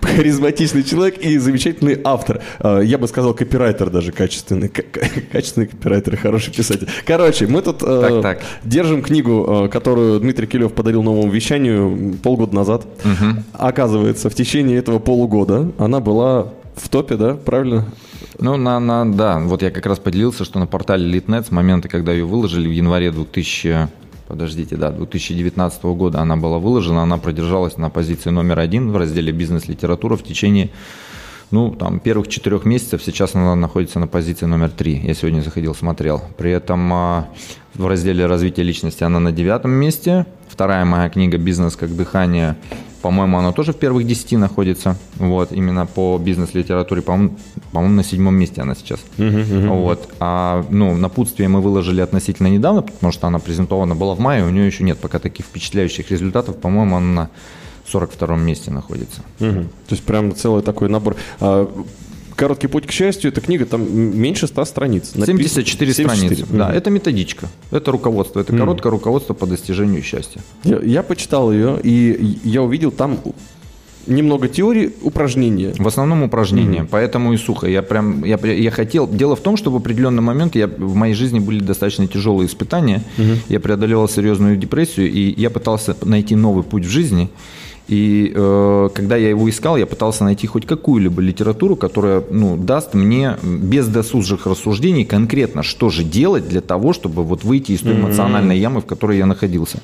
харизматичный 0.00 0.84
человек 0.84 1.18
и 1.18 1.38
замечательный 1.38 1.98
автор. 2.04 2.40
Э, 2.60 2.82
Я 2.84 2.98
бы 2.98 3.08
сказал, 3.08 3.34
копирайтер 3.34 3.90
даже 3.90 4.12
качественный. 4.12 4.68
Качественный 4.68 5.66
копирайтер, 5.66 6.16
хороший 6.16 6.54
писатель. 6.54 6.86
Короче, 7.04 7.48
мы 7.48 7.62
тут 7.62 7.82
э, 7.82 8.00
Так, 8.02 8.22
так. 8.22 8.42
держим 8.62 9.02
книгу, 9.02 9.64
э, 9.64 9.68
которую 9.70 10.20
Дмитрий 10.20 10.46
Килев 10.46 10.72
подарил 10.72 11.02
новому 11.02 11.32
вещанию 11.32 12.14
полгода 12.22 12.54
назад. 12.54 12.86
Оказывается, 13.54 14.30
в 14.30 14.34
течение 14.36 14.78
этого 14.78 15.00
полугода 15.00 15.72
она 15.78 15.98
была 15.98 16.52
в 16.76 16.88
топе, 16.88 17.16
да? 17.16 17.34
Правильно? 17.34 17.86
Ну, 18.38 18.56
на, 18.56 18.78
на, 18.78 19.10
да, 19.10 19.38
вот 19.40 19.62
я 19.62 19.70
как 19.70 19.86
раз 19.86 19.98
поделился, 19.98 20.44
что 20.44 20.58
на 20.58 20.66
портале 20.66 21.10
Litnet 21.10 21.46
с 21.46 21.50
момента, 21.50 21.88
когда 21.88 22.12
ее 22.12 22.24
выложили 22.24 22.68
в 22.68 22.72
январе 22.72 23.10
2000, 23.10 23.88
подождите, 24.28 24.76
да, 24.76 24.90
2019 24.90 25.82
года 25.84 26.20
она 26.20 26.36
была 26.36 26.58
выложена, 26.58 27.02
она 27.02 27.16
продержалась 27.16 27.78
на 27.78 27.90
позиции 27.90 28.30
номер 28.30 28.60
один 28.60 28.90
в 28.90 28.96
разделе 28.96 29.32
«Бизнес-литература» 29.32 30.16
в 30.16 30.22
течение, 30.22 30.70
ну, 31.50 31.70
там, 31.74 32.00
первых 32.00 32.28
четырех 32.28 32.64
месяцев, 32.64 33.02
сейчас 33.02 33.34
она 33.34 33.54
находится 33.54 33.98
на 33.98 34.06
позиции 34.06 34.46
номер 34.46 34.70
три, 34.70 34.98
я 34.98 35.14
сегодня 35.14 35.40
заходил, 35.40 35.74
смотрел. 35.74 36.22
При 36.36 36.50
этом 36.50 36.92
а, 36.92 37.28
в 37.74 37.86
разделе 37.86 38.26
«Развитие 38.26 38.66
личности» 38.66 39.04
она 39.04 39.20
на 39.20 39.32
девятом 39.32 39.70
месте, 39.70 40.26
вторая 40.48 40.84
моя 40.84 41.08
книга 41.08 41.38
«Бизнес 41.38 41.76
как 41.76 41.94
дыхание», 41.94 42.56
по-моему, 43.06 43.38
она 43.38 43.52
тоже 43.52 43.72
в 43.72 43.76
первых 43.76 44.04
десяти 44.04 44.36
находится. 44.36 44.96
Вот, 45.14 45.52
именно 45.52 45.86
по 45.86 46.18
бизнес-литературе, 46.18 47.02
по-моему, 47.02 47.36
по-моему, 47.70 47.94
на 47.94 48.02
седьмом 48.02 48.34
месте 48.34 48.62
она 48.62 48.74
сейчас. 48.74 48.98
Вот. 49.16 50.08
А 50.18 50.66
ну, 50.70 50.96
напутствие 50.96 51.48
мы 51.48 51.60
выложили 51.60 52.00
относительно 52.00 52.48
недавно, 52.48 52.82
потому 52.82 53.12
что 53.12 53.28
она 53.28 53.38
презентована 53.38 53.94
была 53.94 54.16
в 54.16 54.18
мае, 54.18 54.44
у 54.44 54.50
нее 54.50 54.66
еще 54.66 54.82
нет 54.82 54.98
пока 54.98 55.20
таких 55.20 55.46
впечатляющих 55.46 56.10
результатов. 56.10 56.56
По-моему, 56.56 56.96
она 56.96 57.06
на 57.06 57.30
42 57.86 58.36
месте 58.38 58.72
находится. 58.72 59.22
Мгм. 59.38 59.68
То 59.86 59.94
есть 59.94 60.02
прям 60.02 60.34
целый 60.34 60.64
такой 60.64 60.88
набор. 60.88 61.14
Короткий 62.36 62.66
путь 62.66 62.86
к 62.86 62.90
счастью, 62.92 63.30
эта 63.32 63.40
книга 63.40 63.64
там 63.64 63.82
меньше 63.96 64.46
100 64.46 64.64
страниц. 64.66 65.12
Напис- 65.14 65.26
74 65.26 65.92
страницы. 65.94 66.44
Мгм. 66.44 66.58
Да, 66.58 66.72
это 66.74 66.90
методичка, 66.90 67.48
это 67.70 67.90
руководство, 67.90 68.40
это 68.40 68.54
короткое 68.56 68.90
руководство 68.90 69.32
по 69.34 69.46
достижению 69.46 70.02
счастья. 70.02 70.42
Я, 70.64 70.78
я 70.80 71.02
почитал 71.02 71.50
ее, 71.50 71.78
и 71.82 72.38
я 72.44 72.62
увидел 72.62 72.90
там 72.90 73.18
немного 74.06 74.48
теории, 74.48 74.92
упражнения. 75.02 75.72
В 75.78 75.86
основном 75.88 76.22
упражнения, 76.22 76.86
поэтому 76.88 77.32
и 77.32 77.36
сухо. 77.38 77.66
Я 77.68 77.82
прям, 77.82 78.22
я, 78.24 78.36
я 78.36 78.70
хотел. 78.70 79.08
Дело 79.08 79.34
в 79.34 79.40
том, 79.40 79.56
что 79.56 79.70
в 79.70 79.76
определенный 79.76 80.22
момент 80.22 80.54
я, 80.56 80.66
в 80.68 80.94
моей 80.94 81.14
жизни 81.14 81.38
были 81.40 81.60
достаточно 81.60 82.06
тяжелые 82.06 82.46
испытания. 82.48 83.02
Я 83.48 83.60
преодолевал 83.60 84.08
серьезную 84.08 84.56
депрессию, 84.56 85.10
и 85.10 85.34
я 85.40 85.48
пытался 85.50 85.96
найти 86.04 86.36
новый 86.36 86.64
путь 86.64 86.84
в 86.84 86.88
жизни. 86.90 87.28
И 87.88 88.32
э, 88.34 88.88
когда 88.94 89.16
я 89.16 89.28
его 89.28 89.48
искал, 89.48 89.76
я 89.76 89.86
пытался 89.86 90.24
найти 90.24 90.46
хоть 90.48 90.66
какую-либо 90.66 91.22
литературу, 91.22 91.76
которая 91.76 92.22
ну, 92.30 92.56
даст 92.56 92.94
мне 92.94 93.36
без 93.42 93.86
досужих 93.86 94.46
рассуждений 94.46 95.04
конкретно, 95.04 95.62
что 95.62 95.88
же 95.88 96.02
делать 96.02 96.48
для 96.48 96.60
того, 96.60 96.92
чтобы 96.92 97.22
вот 97.22 97.44
выйти 97.44 97.72
из 97.72 97.80
той 97.80 97.94
эмоциональной 97.94 98.58
ямы, 98.58 98.80
в 98.80 98.86
которой 98.86 99.18
я 99.18 99.26
находился. 99.26 99.80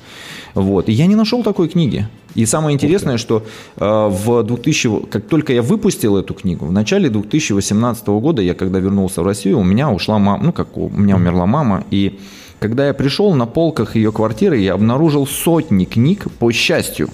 Вот. 0.53 0.89
И 0.89 0.91
я 0.91 1.05
не 1.05 1.15
нашел 1.15 1.43
такой 1.43 1.69
книги. 1.69 2.07
И 2.35 2.45
самое 2.45 2.73
интересное, 2.73 3.17
что 3.17 3.45
э, 3.77 3.85
в 3.85 4.43
2000, 4.43 5.05
как 5.09 5.25
только 5.27 5.53
я 5.53 5.61
выпустил 5.61 6.17
эту 6.17 6.33
книгу, 6.33 6.65
в 6.65 6.71
начале 6.73 7.09
2018 7.09 8.07
года, 8.07 8.41
я 8.41 8.53
когда 8.53 8.79
вернулся 8.79 9.21
в 9.21 9.25
Россию, 9.25 9.59
у 9.59 9.63
меня 9.63 9.89
ушла 9.89 10.19
мама, 10.19 10.43
ну 10.43 10.51
как 10.51 10.77
у 10.77 10.89
меня 10.89 11.15
умерла 11.15 11.45
мама, 11.45 11.85
и 11.89 12.19
когда 12.59 12.87
я 12.87 12.93
пришел 12.93 13.33
на 13.33 13.45
полках 13.45 13.95
ее 13.95 14.11
квартиры, 14.11 14.57
я 14.57 14.73
обнаружил 14.73 15.27
сотни 15.27 15.85
книг 15.85 16.27
по 16.39 16.51
счастью. 16.51 17.09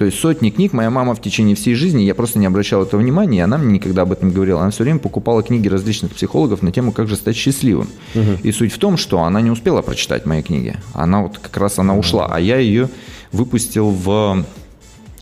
То 0.00 0.06
есть 0.06 0.18
сотни 0.18 0.48
книг 0.48 0.72
моя 0.72 0.88
мама 0.88 1.14
в 1.14 1.20
течение 1.20 1.54
всей 1.54 1.74
жизни, 1.74 2.04
я 2.04 2.14
просто 2.14 2.38
не 2.38 2.46
обращал 2.46 2.82
этого 2.82 3.02
внимания, 3.02 3.36
и 3.36 3.40
она 3.42 3.58
мне 3.58 3.74
никогда 3.74 4.00
об 4.00 4.12
этом 4.12 4.30
не 4.30 4.34
говорила. 4.34 4.62
Она 4.62 4.70
все 4.70 4.82
время 4.82 4.98
покупала 4.98 5.42
книги 5.42 5.68
различных 5.68 6.12
психологов 6.12 6.62
на 6.62 6.72
тему 6.72 6.90
«Как 6.90 7.06
же 7.06 7.16
стать 7.16 7.36
счастливым». 7.36 7.86
Угу. 8.14 8.38
И 8.42 8.50
суть 8.50 8.72
в 8.72 8.78
том, 8.78 8.96
что 8.96 9.22
она 9.22 9.42
не 9.42 9.50
успела 9.50 9.82
прочитать 9.82 10.24
мои 10.24 10.42
книги. 10.42 10.74
Она 10.94 11.20
вот 11.20 11.36
как 11.36 11.54
раз 11.58 11.78
она 11.78 11.98
ушла, 11.98 12.30
а 12.32 12.40
я 12.40 12.56
ее 12.56 12.88
выпустил 13.30 13.90
в 13.90 14.46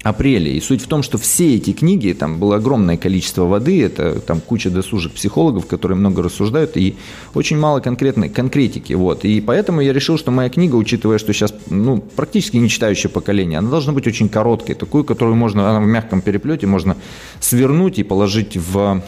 апреле. 0.08 0.56
И 0.56 0.60
суть 0.60 0.82
в 0.82 0.86
том, 0.86 1.02
что 1.02 1.18
все 1.18 1.56
эти 1.56 1.72
книги, 1.72 2.12
там 2.12 2.38
было 2.38 2.56
огромное 2.56 2.96
количество 2.96 3.44
воды, 3.44 3.82
это 3.82 4.20
там 4.20 4.40
куча 4.40 4.70
досужих 4.70 5.12
психологов, 5.12 5.66
которые 5.66 5.96
много 5.96 6.22
рассуждают, 6.22 6.76
и 6.76 6.96
очень 7.34 7.58
мало 7.58 7.80
конкретной 7.80 8.28
конкретики. 8.28 8.92
Вот. 8.94 9.24
И 9.24 9.40
поэтому 9.40 9.80
я 9.80 9.92
решил, 9.92 10.18
что 10.18 10.30
моя 10.30 10.48
книга, 10.48 10.76
учитывая, 10.76 11.18
что 11.18 11.32
сейчас 11.32 11.54
ну, 11.70 11.98
практически 11.98 12.56
не 12.56 12.68
читающее 12.68 13.10
поколение, 13.10 13.58
она 13.58 13.70
должна 13.70 13.92
быть 13.92 14.06
очень 14.06 14.28
короткой, 14.28 14.74
такую, 14.74 15.04
которую 15.04 15.36
можно, 15.36 15.70
она 15.70 15.80
в 15.80 15.86
мягком 15.86 16.20
переплете 16.20 16.66
можно 16.66 16.96
свернуть 17.40 17.98
и 17.98 18.02
положить 18.02 18.56
в 18.56 19.02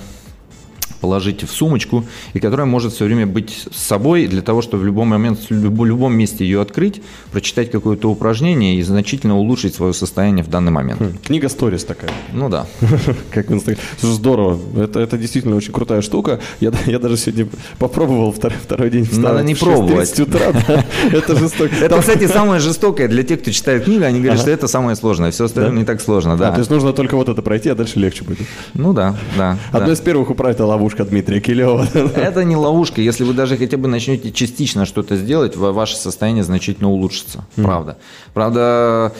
положить 1.00 1.42
в 1.42 1.50
сумочку, 1.50 2.04
и 2.34 2.40
которая 2.40 2.66
может 2.66 2.92
все 2.92 3.04
время 3.04 3.26
быть 3.26 3.66
с 3.72 3.78
собой 3.78 4.26
для 4.26 4.42
того, 4.42 4.62
чтобы 4.62 4.82
в 4.82 4.86
любой 4.86 5.04
момент, 5.04 5.40
в 5.48 5.84
любом 5.84 6.14
месте 6.14 6.44
ее 6.44 6.60
открыть, 6.60 7.02
прочитать 7.32 7.70
какое-то 7.70 8.10
упражнение 8.10 8.76
и 8.76 8.82
значительно 8.82 9.38
улучшить 9.38 9.74
свое 9.74 9.92
состояние 9.92 10.44
в 10.44 10.48
данный 10.48 10.72
момент. 10.72 11.00
Хм, 11.00 11.12
книга 11.24 11.48
сторис 11.48 11.84
такая. 11.84 12.10
Ну 12.32 12.48
да. 12.48 12.66
Как 13.30 13.48
в 13.48 13.54
Инстаграме. 13.54 13.82
Здорово. 14.00 14.58
Это, 14.76 15.00
это 15.00 15.18
действительно 15.18 15.56
очень 15.56 15.72
крутая 15.72 16.02
штука. 16.02 16.40
Я, 16.60 16.72
я 16.86 16.98
даже 16.98 17.16
сегодня 17.16 17.48
попробовал 17.78 18.32
второй, 18.32 18.58
второй 18.58 18.90
день 18.90 19.04
встать. 19.04 19.18
Надо 19.18 19.42
не 19.42 19.54
пробовать. 19.54 20.18
утра. 20.20 20.52
Это 21.12 21.36
жестоко. 21.36 21.74
Это, 21.80 22.00
кстати, 22.00 22.26
самое 22.26 22.60
жестокое 22.60 23.08
для 23.08 23.22
тех, 23.22 23.40
кто 23.40 23.50
читает 23.50 23.84
книгу. 23.84 24.04
Они 24.04 24.20
говорят, 24.20 24.40
что 24.40 24.50
это 24.50 24.68
самое 24.68 24.96
сложное. 24.96 25.30
Все 25.30 25.44
остальное 25.44 25.72
не 25.72 25.84
так 25.84 26.00
сложно. 26.00 26.36
Да. 26.36 26.48
А, 26.48 26.52
то 26.52 26.58
есть 26.58 26.70
нужно 26.70 26.92
только 26.92 27.16
вот 27.16 27.28
это 27.28 27.42
пройти, 27.42 27.68
а 27.68 27.74
дальше 27.74 27.98
легче 27.98 28.24
будет. 28.24 28.46
Ну 28.74 28.92
да, 28.92 29.16
да. 29.36 29.58
Одно 29.72 29.92
из 29.92 30.00
первых 30.00 30.30
управ 30.30 30.52
это 30.52 30.64
ловушка 30.90 31.04
Дмитрия 31.04 31.40
Килева. 31.40 31.86
Это 32.16 32.44
не 32.44 32.56
ловушка. 32.56 33.00
Если 33.00 33.24
вы 33.24 33.32
даже 33.32 33.56
хотя 33.56 33.76
бы 33.76 33.88
начнете 33.88 34.32
частично 34.32 34.86
что-то 34.86 35.16
сделать, 35.16 35.56
ваше 35.56 35.96
состояние 35.96 36.44
значительно 36.44 36.90
улучшится. 36.90 37.44
Правда. 37.56 37.96
Правда, 38.34 39.12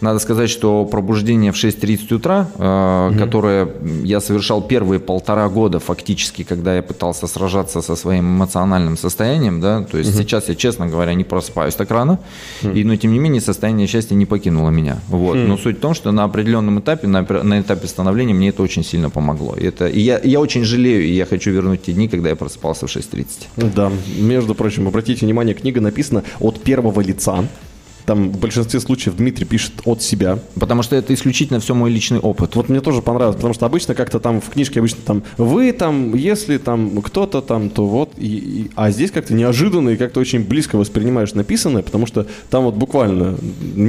надо 0.00 0.18
сказать, 0.18 0.50
что 0.50 0.84
пробуждение 0.84 1.52
в 1.52 1.56
6.30 1.56 2.14
утра, 2.14 2.48
э, 2.56 3.18
которое 3.18 3.68
я 4.04 4.20
совершал 4.20 4.62
первые 4.62 5.00
полтора 5.00 5.48
года 5.48 5.78
фактически, 5.78 6.44
когда 6.44 6.76
я 6.76 6.82
пытался 6.82 7.26
сражаться 7.26 7.82
со 7.82 7.96
своим 7.96 8.36
эмоциональным 8.36 8.96
состоянием, 8.96 9.60
да, 9.60 9.82
то 9.82 9.98
есть 9.98 10.16
сейчас 10.16 10.48
я, 10.48 10.54
честно 10.54 10.86
говоря, 10.86 11.14
не 11.14 11.24
просыпаюсь 11.24 11.74
так 11.74 11.90
рано, 11.90 12.18
и, 12.62 12.84
но 12.84 12.96
тем 12.96 13.12
не 13.12 13.18
менее 13.18 13.40
состояние 13.40 13.86
счастья 13.86 14.14
не 14.14 14.26
покинуло 14.26 14.70
меня. 14.70 14.98
Вот. 15.08 15.36
Но 15.36 15.56
суть 15.56 15.78
в 15.78 15.80
том, 15.80 15.94
что 15.94 16.12
на 16.12 16.24
определенном 16.24 16.80
этапе, 16.80 17.06
на, 17.06 17.22
на 17.22 17.60
этапе 17.60 17.86
становления 17.86 18.34
мне 18.34 18.48
это 18.48 18.62
очень 18.62 18.84
сильно 18.84 19.10
помогло. 19.10 19.54
И, 19.56 19.64
это, 19.64 19.86
и 19.86 20.00
я, 20.00 20.20
я 20.22 20.40
очень 20.40 20.64
жалею, 20.64 21.15
я 21.16 21.26
хочу 21.26 21.50
вернуть 21.50 21.82
те 21.82 21.92
дни, 21.92 22.08
когда 22.08 22.28
я 22.28 22.36
просыпался 22.36 22.86
в 22.86 22.90
6.30. 22.94 23.72
Да, 23.74 23.90
между 24.18 24.54
прочим, 24.54 24.88
обратите 24.88 25.26
внимание, 25.26 25.54
книга 25.54 25.80
написана 25.80 26.22
от 26.40 26.60
первого 26.62 27.00
лица. 27.00 27.44
Там 28.06 28.30
в 28.30 28.38
большинстве 28.38 28.78
случаев 28.78 29.16
Дмитрий 29.16 29.44
пишет 29.44 29.72
от 29.84 30.00
себя. 30.00 30.38
Потому 30.58 30.82
что 30.84 30.94
это 30.94 31.12
исключительно 31.12 31.58
все 31.58 31.74
мой 31.74 31.90
личный 31.90 32.20
опыт. 32.20 32.54
Вот 32.54 32.68
мне 32.68 32.80
тоже 32.80 33.02
понравилось, 33.02 33.34
потому 33.36 33.52
что 33.52 33.66
обычно 33.66 33.94
как-то 33.94 34.20
там 34.20 34.40
в 34.40 34.48
книжке 34.48 34.78
обычно 34.78 35.00
там 35.04 35.22
вы 35.36 35.72
там, 35.72 36.14
если 36.14 36.58
там 36.58 37.02
кто-то 37.02 37.42
там, 37.42 37.68
то 37.68 37.86
вот. 37.86 38.12
И, 38.16 38.26
и, 38.26 38.70
а 38.76 38.92
здесь 38.92 39.10
как-то 39.10 39.34
неожиданно 39.34 39.90
и 39.90 39.96
как-то 39.96 40.20
очень 40.20 40.44
близко 40.44 40.76
воспринимаешь 40.76 41.34
написанное, 41.34 41.82
потому 41.82 42.06
что 42.06 42.28
там 42.48 42.64
вот 42.64 42.76
буквально... 42.76 43.36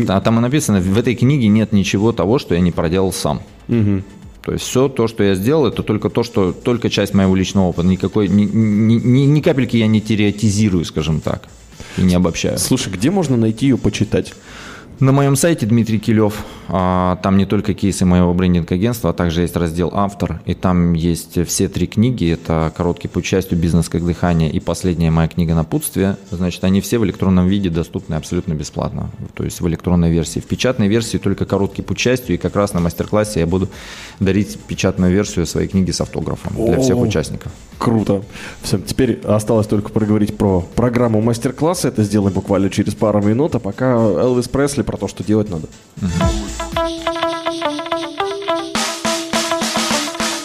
А 0.08 0.20
там 0.20 0.40
и 0.40 0.42
написано, 0.42 0.82
в 0.82 0.98
этой 0.98 1.14
книге 1.14 1.48
нет 1.48 1.72
ничего 1.72 2.12
того, 2.12 2.40
что 2.40 2.56
я 2.56 2.60
не 2.60 2.72
проделал 2.72 3.14
сам. 3.14 3.44
Угу. 3.70 4.02
То 4.48 4.54
есть 4.54 4.64
все 4.64 4.88
то, 4.88 5.10
что 5.10 5.26
я 5.26 5.36
сделал, 5.36 5.68
это 5.68 5.84
только 5.84 6.10
то, 6.10 6.24
что 6.24 6.54
только 6.54 6.90
часть 6.90 7.14
моего 7.14 7.36
личного 7.36 7.66
опыта. 7.66 7.86
Никакой, 7.86 8.30
ни, 8.30 8.44
ни, 8.46 8.94
ни, 8.94 9.26
ни 9.26 9.42
капельки 9.42 9.76
я 9.76 9.88
не 9.88 10.00
теоретизирую, 10.00 10.86
скажем 10.86 11.20
так 11.20 11.50
и 11.98 12.02
не 12.02 12.16
обобщаю. 12.16 12.58
Слушай, 12.58 12.94
где 12.94 13.12
можно 13.12 13.36
найти 13.36 13.66
ее 13.66 13.78
почитать? 13.78 14.34
На 15.00 15.12
моем 15.12 15.36
сайте 15.36 15.68
Дмитрий 15.68 16.00
Килев, 16.00 16.44
а, 16.70 17.18
там 17.18 17.38
не 17.38 17.46
только 17.46 17.76
кейсы 17.76 18.04
моего 18.04 18.34
брендинг-агентства, 18.34 19.12
а 19.12 19.14
также 19.14 19.42
есть 19.42 19.56
раздел 19.56 19.92
«Автор», 19.94 20.42
и 20.46 20.56
там 20.56 20.94
есть 20.94 21.46
все 21.48 21.68
три 21.68 21.86
книги, 21.86 22.32
это 22.32 22.74
«Короткий 22.76 23.08
путь 23.08 23.24
счастью», 23.24 23.60
«Бизнес 23.60 23.90
как 23.90 24.04
дыхание» 24.04 24.50
и 24.50 24.60
последняя 24.60 25.12
моя 25.12 25.28
книга 25.28 25.54
«Напутствие». 25.54 26.18
Значит, 26.32 26.64
они 26.64 26.82
все 26.82 26.98
в 26.98 27.06
электронном 27.06 27.48
виде 27.48 27.70
доступны 27.70 28.16
абсолютно 28.16 28.54
бесплатно, 28.54 29.12
то 29.36 29.44
есть 29.44 29.62
в 29.62 29.68
электронной 29.68 30.10
версии. 30.10 30.40
В 30.40 30.46
печатной 30.46 30.88
версии 30.88 31.20
только 31.20 31.46
«Короткий 31.46 31.84
путь 31.84 32.00
счастью», 32.00 32.34
и 32.34 32.40
как 32.40 32.56
раз 32.56 32.74
на 32.74 32.80
мастер-классе 32.80 33.42
я 33.42 33.46
буду 33.46 33.70
дарить 34.20 34.58
печатную 34.68 35.14
версию 35.14 35.46
своей 35.46 35.68
книги 35.68 35.92
с 35.92 36.02
автографом 36.02 36.56
для 36.56 36.80
всех 36.80 36.98
участников. 36.98 37.52
Круто. 37.78 38.24
Все, 38.64 38.80
теперь 38.80 39.22
осталось 39.24 39.68
только 39.68 39.92
проговорить 39.92 40.36
про 40.36 40.62
программу 40.76 41.22
мастер-класса. 41.22 41.90
Это 41.90 42.02
сделаем 42.02 42.34
буквально 42.34 42.72
через 42.72 42.96
пару 42.96 43.22
минут, 43.22 43.54
а 43.54 43.60
пока 43.60 43.94
Элвис 43.94 44.48
Пресли 44.48 44.87
про 44.88 44.98
то, 44.98 45.08
что 45.08 45.24
делать 45.24 45.50
надо. 45.50 45.68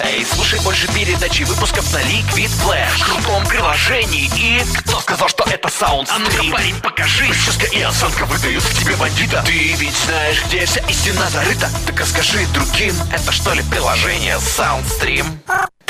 Эй, 0.00 0.26
слушай 0.34 0.60
больше 0.60 0.88
передачи 0.92 1.44
выпусков 1.44 1.90
на 1.92 1.98
Liquid 1.98 2.50
Flash 2.64 2.98
в 2.98 3.04
крутом 3.04 3.46
приложении. 3.46 4.28
И 4.36 4.62
кто 4.78 5.00
сказал, 5.00 5.28
что 5.28 5.44
это 5.44 5.68
саунд 5.68 6.10
А 6.12 6.18
ну-ка, 6.18 6.42
парень, 6.50 6.74
покажи. 6.82 7.28
Прическа 7.28 7.66
и 7.66 7.80
осанка 7.82 8.24
выдают 8.26 8.64
в 8.64 8.78
тебе 8.78 8.96
бандита. 8.96 9.42
Ты 9.46 9.74
ведь 9.74 9.96
знаешь, 10.06 10.42
где 10.46 10.66
вся 10.66 10.80
истина 10.88 11.30
зарыта. 11.30 11.70
Так 11.86 12.00
а 12.00 12.04
скажи 12.04 12.44
другим, 12.52 12.94
это 13.12 13.30
что 13.30 13.54
ли 13.54 13.62
приложение 13.70 14.36
Soundstream? 14.36 15.24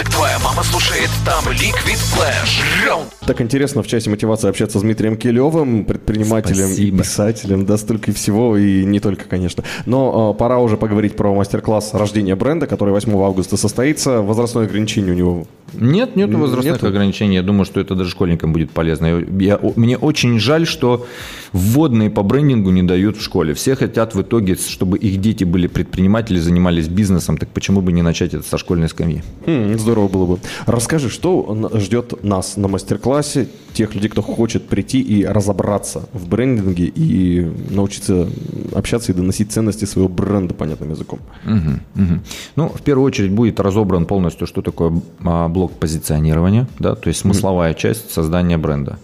Так 0.02 0.10
твоя 0.14 0.36
мама 0.40 0.64
слушает 0.64 1.08
там 1.24 1.44
Liquid 1.44 1.94
Flash. 1.94 2.60
Раунд. 2.84 3.08
Так 3.24 3.40
интересно 3.40 3.84
в 3.84 3.86
части 3.86 4.08
мотивации 4.08 4.48
общаться 4.48 4.80
с 4.80 4.82
Дмитрием 4.82 5.16
Килевым, 5.16 5.84
предпринимателем 5.84 6.66
Спасибо. 6.66 6.96
и 6.96 6.98
писателем, 6.98 7.66
да, 7.66 7.76
столько 7.76 8.10
и 8.10 8.14
всего, 8.14 8.56
и 8.56 8.84
не 8.84 8.98
только, 8.98 9.26
конечно. 9.26 9.62
Но 9.86 10.32
э, 10.34 10.38
пора 10.38 10.58
уже 10.58 10.76
поговорить 10.76 11.14
про 11.14 11.32
мастер-класс 11.32 11.94
рождения 11.94 12.34
бренда, 12.34 12.66
который 12.66 12.90
8 12.90 13.12
августа 13.22 13.56
состоится. 13.56 14.22
Возрастное 14.22 14.64
ограничение 14.64 15.12
у 15.12 15.16
него 15.16 15.46
Нет, 15.72 16.16
нет 16.16 16.34
возрастных 16.34 16.74
Нету? 16.74 16.86
ограничений. 16.88 17.36
Я 17.36 17.42
думаю, 17.44 17.64
что 17.64 17.78
это 17.78 17.94
даже 17.94 18.10
школьникам 18.10 18.52
будет 18.52 18.72
полезно. 18.72 19.06
Я, 19.06 19.24
я- 19.38 19.60
мне 19.76 19.96
очень 19.96 20.40
жаль, 20.40 20.66
что 20.66 21.06
вводные 21.52 22.10
по 22.10 22.24
брендингу 22.24 22.70
не 22.70 22.82
дают 22.82 23.18
в 23.18 23.22
школе. 23.22 23.54
Все 23.54 23.76
хотят 23.76 24.16
в 24.16 24.22
итоге, 24.22 24.56
чтобы 24.56 24.98
их 24.98 25.20
дети 25.20 25.44
были 25.44 25.68
предприниматели, 25.68 26.38
занимались 26.40 26.88
бизнесом. 26.88 27.38
Так 27.38 27.50
почему 27.50 27.82
бы 27.82 27.92
не 27.92 28.02
начать 28.02 28.34
это 28.34 28.42
со 28.48 28.58
школьной 28.58 28.88
скамьи? 28.88 29.22
Хм, 29.46 29.78
здорово 29.78 29.91
было 30.08 30.26
бы. 30.26 30.38
Расскажи, 30.66 31.10
что 31.10 31.70
ждет 31.74 32.22
нас 32.24 32.56
на 32.56 32.68
мастер-классе, 32.68 33.48
тех 33.72 33.94
людей, 33.94 34.10
кто 34.10 34.22
хочет 34.22 34.68
прийти 34.68 35.00
и 35.00 35.24
разобраться 35.24 36.08
в 36.12 36.28
брендинге 36.28 36.84
и 36.84 37.50
научиться 37.70 38.28
общаться 38.74 39.12
и 39.12 39.14
доносить 39.14 39.52
ценности 39.52 39.84
своего 39.84 40.08
бренда 40.08 40.54
понятным 40.54 40.90
языком. 40.90 41.20
Мгм, 41.44 41.80
мгм. 41.94 42.22
Ну, 42.56 42.68
в 42.68 42.82
первую 42.82 43.06
очередь 43.06 43.32
будет 43.32 43.60
разобран 43.60 44.06
полностью, 44.06 44.46
что 44.46 44.62
такое 44.62 45.00
а, 45.24 45.48
блок 45.48 45.72
позиционирования, 45.72 46.66
да, 46.78 46.94
то 46.94 47.08
есть 47.08 47.20
смысловая 47.20 47.74
часть 47.74 48.10
создания 48.10 48.58
бренда. 48.58 48.98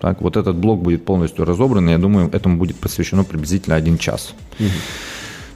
Так, 0.00 0.20
вот 0.20 0.36
этот 0.36 0.56
блок 0.56 0.82
будет 0.82 1.04
полностью 1.04 1.44
разобран, 1.44 1.88
и 1.88 1.92
я 1.92 1.98
думаю, 1.98 2.28
этому 2.32 2.56
будет 2.56 2.76
посвящено 2.76 3.22
приблизительно 3.22 3.76
один 3.76 3.98
час. 3.98 4.34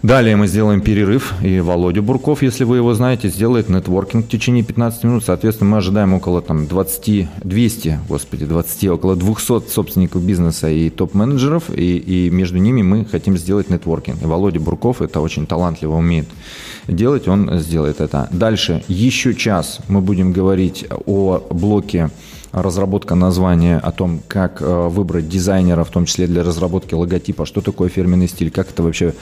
Далее 0.06 0.36
мы 0.36 0.46
сделаем 0.46 0.82
перерыв, 0.82 1.34
и 1.42 1.58
Володя 1.58 2.00
Бурков, 2.00 2.40
если 2.40 2.62
вы 2.62 2.76
его 2.76 2.94
знаете, 2.94 3.28
сделает 3.28 3.68
нетворкинг 3.68 4.26
в 4.26 4.28
течение 4.28 4.62
15 4.62 5.02
минут. 5.02 5.24
Соответственно, 5.24 5.70
мы 5.70 5.78
ожидаем 5.78 6.14
около 6.14 6.42
там, 6.42 6.68
20, 6.68 7.28
200, 7.42 7.98
господи, 8.08 8.46
20, 8.46 8.88
около 8.90 9.16
200 9.16 9.68
собственников 9.68 10.22
бизнеса 10.22 10.70
и 10.70 10.90
топ-менеджеров, 10.90 11.70
и, 11.74 11.96
и 11.96 12.30
между 12.30 12.58
ними 12.58 12.82
мы 12.82 13.04
хотим 13.04 13.36
сделать 13.36 13.68
нетворкинг. 13.68 14.22
И 14.22 14.26
Володя 14.26 14.60
Бурков 14.60 15.02
это 15.02 15.20
очень 15.20 15.44
талантливо 15.44 15.96
умеет 15.96 16.28
делать, 16.86 17.26
он 17.26 17.58
сделает 17.58 18.00
это. 18.00 18.28
Дальше 18.30 18.84
еще 18.86 19.34
час 19.34 19.80
мы 19.88 20.00
будем 20.00 20.32
говорить 20.32 20.86
о 21.06 21.42
блоке 21.50 22.10
разработка 22.52 23.16
названия, 23.16 23.78
о 23.78 23.90
том, 23.90 24.20
как 24.28 24.62
э, 24.62 24.88
выбрать 24.88 25.28
дизайнера, 25.28 25.82
в 25.82 25.90
том 25.90 26.06
числе 26.06 26.26
для 26.26 26.44
разработки 26.44 26.94
логотипа, 26.94 27.44
что 27.44 27.60
такое 27.60 27.88
фирменный 27.88 28.28
стиль, 28.28 28.50
как 28.50 28.70
это 28.70 28.82
вообще 28.82 29.14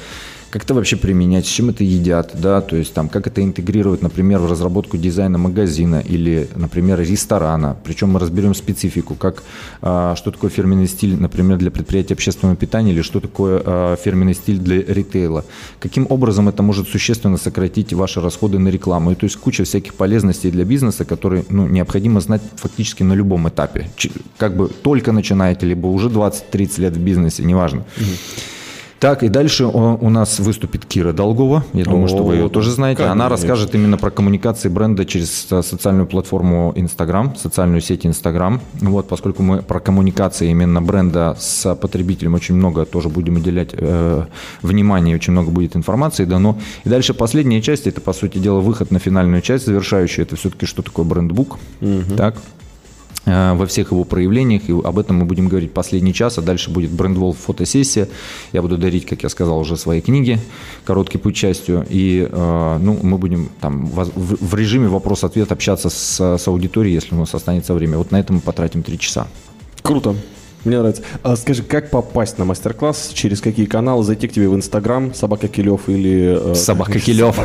как 0.54 0.62
это 0.62 0.74
вообще 0.74 0.96
применять, 0.96 1.46
с 1.46 1.48
чем 1.48 1.70
это 1.70 1.82
едят, 1.82 2.30
да, 2.34 2.60
то 2.60 2.76
есть 2.76 2.94
там 2.94 3.08
как 3.08 3.26
это 3.26 3.42
интегрировать, 3.42 4.02
например, 4.02 4.38
в 4.38 4.48
разработку 4.48 4.96
дизайна 4.96 5.36
магазина 5.36 6.00
или, 6.08 6.48
например, 6.54 7.00
ресторана. 7.00 7.76
Причем 7.82 8.10
мы 8.10 8.20
разберем 8.20 8.54
специфику, 8.54 9.16
как 9.16 9.42
а, 9.82 10.14
что 10.14 10.30
такое 10.30 10.50
фирменный 10.50 10.86
стиль, 10.86 11.16
например, 11.20 11.58
для 11.58 11.72
предприятия 11.72 12.14
общественного 12.14 12.56
питания 12.56 12.92
или 12.92 13.02
что 13.02 13.18
такое 13.18 13.60
а, 13.66 13.96
фирменный 13.96 14.34
стиль 14.34 14.58
для 14.58 14.80
ритейла. 14.80 15.44
Каким 15.80 16.06
образом 16.08 16.48
это 16.48 16.62
может 16.62 16.86
существенно 16.88 17.36
сократить 17.36 17.92
ваши 17.92 18.20
расходы 18.20 18.60
на 18.60 18.68
рекламу. 18.68 19.10
И 19.10 19.16
то 19.16 19.24
есть 19.24 19.34
куча 19.34 19.64
всяких 19.64 19.94
полезностей 19.94 20.52
для 20.52 20.64
бизнеса, 20.64 21.04
которые 21.04 21.44
ну, 21.48 21.66
необходимо 21.66 22.20
знать 22.20 22.42
фактически 22.54 23.02
на 23.02 23.14
любом 23.14 23.48
этапе. 23.48 23.90
Как 24.38 24.56
бы 24.56 24.68
только 24.68 25.10
начинаете, 25.10 25.66
либо 25.66 25.88
уже 25.88 26.10
20-30 26.10 26.80
лет 26.80 26.96
в 26.96 27.00
бизнесе, 27.00 27.42
неважно. 27.42 27.84
Угу. 27.96 28.53
Так, 29.04 29.22
и 29.22 29.28
дальше 29.28 29.66
у 29.66 30.08
нас 30.08 30.38
выступит 30.38 30.86
Кира 30.86 31.12
Долгова. 31.12 31.62
Я 31.74 31.84
думаю, 31.84 32.06
О, 32.06 32.08
что 32.08 32.24
вы 32.24 32.36
ее 32.36 32.48
тоже 32.48 32.70
знаете. 32.70 33.04
Она 33.04 33.28
расскажет 33.28 33.74
именно 33.74 33.98
про 33.98 34.10
коммуникации 34.10 34.70
бренда 34.70 35.04
через 35.04 35.46
э, 35.50 35.62
социальную 35.62 36.06
платформу 36.06 36.72
Instagram, 36.74 37.36
социальную 37.36 37.82
сеть 37.82 38.06
Instagram. 38.06 38.62
Вот, 38.80 39.06
поскольку 39.06 39.42
мы 39.42 39.60
про 39.60 39.78
коммуникации 39.78 40.48
именно 40.48 40.80
бренда 40.80 41.36
с 41.38 41.74
потребителем 41.74 42.32
очень 42.32 42.54
много 42.54 42.86
тоже 42.86 43.10
будем 43.10 43.36
уделять 43.36 43.72
э, 43.72 44.24
внимания, 44.62 45.14
очень 45.14 45.34
много 45.34 45.50
будет 45.50 45.76
информации 45.76 46.24
дано. 46.24 46.56
И 46.84 46.88
дальше 46.88 47.12
последняя 47.12 47.60
часть, 47.60 47.86
это, 47.86 48.00
по 48.00 48.14
сути 48.14 48.38
дела, 48.38 48.60
выход 48.60 48.90
на 48.90 49.00
финальную 49.00 49.42
часть, 49.42 49.66
завершающую. 49.66 50.24
Это 50.24 50.36
все-таки 50.36 50.64
что 50.64 50.80
такое 50.80 51.04
брендбук. 51.04 51.58
Угу. 51.82 52.16
Так, 52.16 52.36
во 53.24 53.66
всех 53.66 53.92
его 53.92 54.04
проявлениях. 54.04 54.68
И 54.68 54.72
об 54.72 54.98
этом 54.98 55.16
мы 55.16 55.24
будем 55.24 55.48
говорить 55.48 55.72
последний 55.72 56.12
час, 56.12 56.38
а 56.38 56.42
дальше 56.42 56.70
будет 56.70 56.90
брендвол 56.90 57.32
фотосессия. 57.32 58.08
Я 58.52 58.62
буду 58.62 58.76
дарить, 58.76 59.06
как 59.06 59.22
я 59.22 59.28
сказал, 59.28 59.58
уже 59.58 59.76
свои 59.76 60.00
книги, 60.00 60.38
короткий 60.84 61.18
путь 61.18 61.36
частью. 61.36 61.86
И 61.88 62.28
э, 62.30 62.78
ну, 62.80 62.98
мы 63.02 63.18
будем 63.18 63.48
там 63.60 63.86
в 63.86 64.54
режиме 64.54 64.88
вопрос-ответ 64.88 65.52
общаться 65.52 65.88
с, 65.88 66.36
с 66.38 66.48
аудиторией, 66.48 66.94
если 66.94 67.14
у 67.14 67.18
нас 67.18 67.34
останется 67.34 67.74
время. 67.74 67.98
Вот 67.98 68.10
на 68.10 68.20
это 68.20 68.32
мы 68.32 68.40
потратим 68.40 68.82
три 68.82 68.98
часа. 68.98 69.26
Круто. 69.82 70.14
Мне 70.64 70.78
нравится. 70.78 71.02
А 71.22 71.36
скажи, 71.36 71.62
как 71.62 71.90
попасть 71.90 72.38
на 72.38 72.44
мастер-класс? 72.44 73.12
Через 73.14 73.40
какие 73.40 73.66
каналы? 73.66 74.02
Зайти 74.02 74.28
к 74.28 74.32
тебе 74.32 74.48
в 74.48 74.54
Инстаграм, 74.54 75.12
Собака 75.14 75.48
Килев 75.48 75.88
или... 75.88 76.52
Э, 76.52 76.54
Собака 76.54 76.98
Килев. 76.98 77.38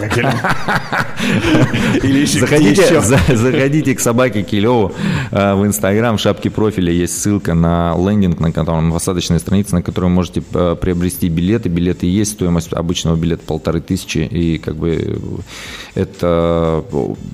Или 2.04 2.26
заходите, 2.26 3.02
заходите 3.02 3.96
к 3.96 4.00
Собаке 4.00 4.44
Килеву 4.44 4.94
э, 5.32 5.54
в 5.54 5.66
Инстаграм, 5.66 6.18
в 6.18 6.22
шапке 6.22 6.50
профиля 6.50 6.94
есть 6.94 7.22
ссылка 7.22 7.54
на 7.54 7.94
лендинг, 7.98 8.40
на 8.40 8.54
котором 8.54 8.94
посадочная 8.94 9.40
страница, 9.40 9.76
на 9.76 9.82
которой 9.82 10.10
можете 10.10 10.42
э, 10.54 10.76
приобрести 10.80 11.28
билеты. 11.28 11.68
Билеты 11.70 12.08
есть, 12.08 12.32
стоимость 12.34 12.72
обычного 12.72 13.18
билета 13.18 13.44
полторы 13.46 13.82
тысячи, 13.82 14.20
и 14.20 14.58
как 14.58 14.78
бы 14.78 15.20
это 15.96 16.86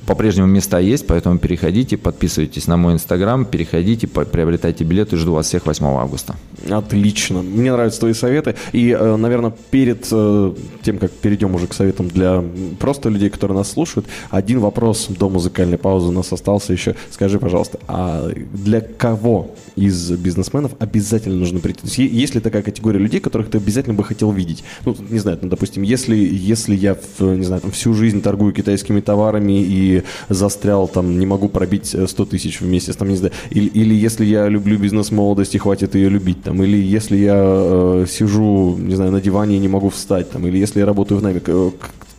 по-прежнему 0.07 0.47
места 0.47 0.79
есть, 0.79 1.05
поэтому 1.05 1.37
переходите, 1.37 1.97
подписывайтесь 1.97 2.67
на 2.67 2.77
мой 2.77 2.93
Инстаграм, 2.93 3.45
переходите, 3.45 4.07
приобретайте 4.07 4.83
билеты, 4.83 5.17
жду 5.17 5.33
вас 5.33 5.45
всех 5.47 5.65
8 5.79 5.97
августа. 5.97 6.35
Отлично. 6.69 7.41
Мне 7.41 7.71
нравятся 7.71 7.99
твои 7.99 8.13
советы. 8.13 8.55
И, 8.73 8.91
э, 8.91 9.15
наверное, 9.15 9.53
перед 9.71 10.07
э, 10.11 10.53
тем, 10.83 10.97
как 10.97 11.11
перейдем 11.11 11.53
уже 11.55 11.67
к 11.67 11.73
советам 11.73 12.07
для 12.07 12.43
просто 12.79 13.09
людей, 13.09 13.29
которые 13.29 13.57
нас 13.57 13.71
слушают, 13.71 14.07
один 14.31 14.59
вопрос 14.59 15.07
до 15.09 15.29
музыкальной 15.29 15.77
паузы 15.77 16.07
у 16.07 16.11
нас 16.11 16.31
остался 16.33 16.73
еще. 16.73 16.95
Скажи, 17.11 17.39
пожалуйста, 17.39 17.79
а 17.87 18.29
для 18.53 18.81
кого 18.81 19.51
из 19.75 20.11
бизнесменов 20.11 20.71
обязательно 20.79 21.35
нужно 21.35 21.59
прийти? 21.59 21.81
То 21.81 21.87
есть, 21.87 21.97
есть 21.97 22.35
ли 22.35 22.41
такая 22.41 22.61
категория 22.61 22.99
людей, 22.99 23.19
которых 23.19 23.49
ты 23.49 23.57
обязательно 23.57 23.93
бы 23.95 24.03
хотел 24.03 24.31
видеть? 24.31 24.63
Ну, 24.85 24.95
не 25.09 25.19
знаю, 25.19 25.39
ну, 25.41 25.49
допустим, 25.49 25.83
если, 25.83 26.15
если 26.15 26.75
я, 26.75 26.97
не 27.19 27.43
знаю, 27.43 27.61
там, 27.61 27.71
всю 27.71 27.93
жизнь 27.93 28.21
торгую 28.21 28.53
китайскими 28.53 29.01
товарами 29.01 29.61
и 29.61 30.03
застрял, 30.29 30.87
там, 30.87 31.19
не 31.19 31.25
могу 31.25 31.49
пробить 31.49 31.87
100 31.87 32.23
э, 32.23 32.25
тысяч 32.25 32.61
в 32.61 32.67
месяц, 32.67 32.95
там, 32.95 33.09
не 33.09 33.17
знаю, 33.17 33.33
или, 33.49 33.67
или 33.67 33.93
если 33.93 34.25
я 34.25 34.47
люблю 34.47 34.77
бизнес 34.77 35.11
молодости, 35.11 35.57
хватит 35.57 35.95
ее 35.95 36.09
любить, 36.09 36.43
там, 36.43 36.63
или 36.63 36.77
если 36.77 37.17
я 37.17 37.35
э, 37.37 38.05
сижу, 38.09 38.77
не 38.77 38.95
знаю, 38.95 39.11
на 39.11 39.21
диване 39.21 39.55
и 39.55 39.59
не 39.59 39.67
могу 39.67 39.89
встать, 39.89 40.31
там, 40.31 40.47
или 40.47 40.57
если 40.57 40.79
я 40.79 40.85
работаю 40.85 41.19
в 41.19 41.23
найме, 41.23 41.41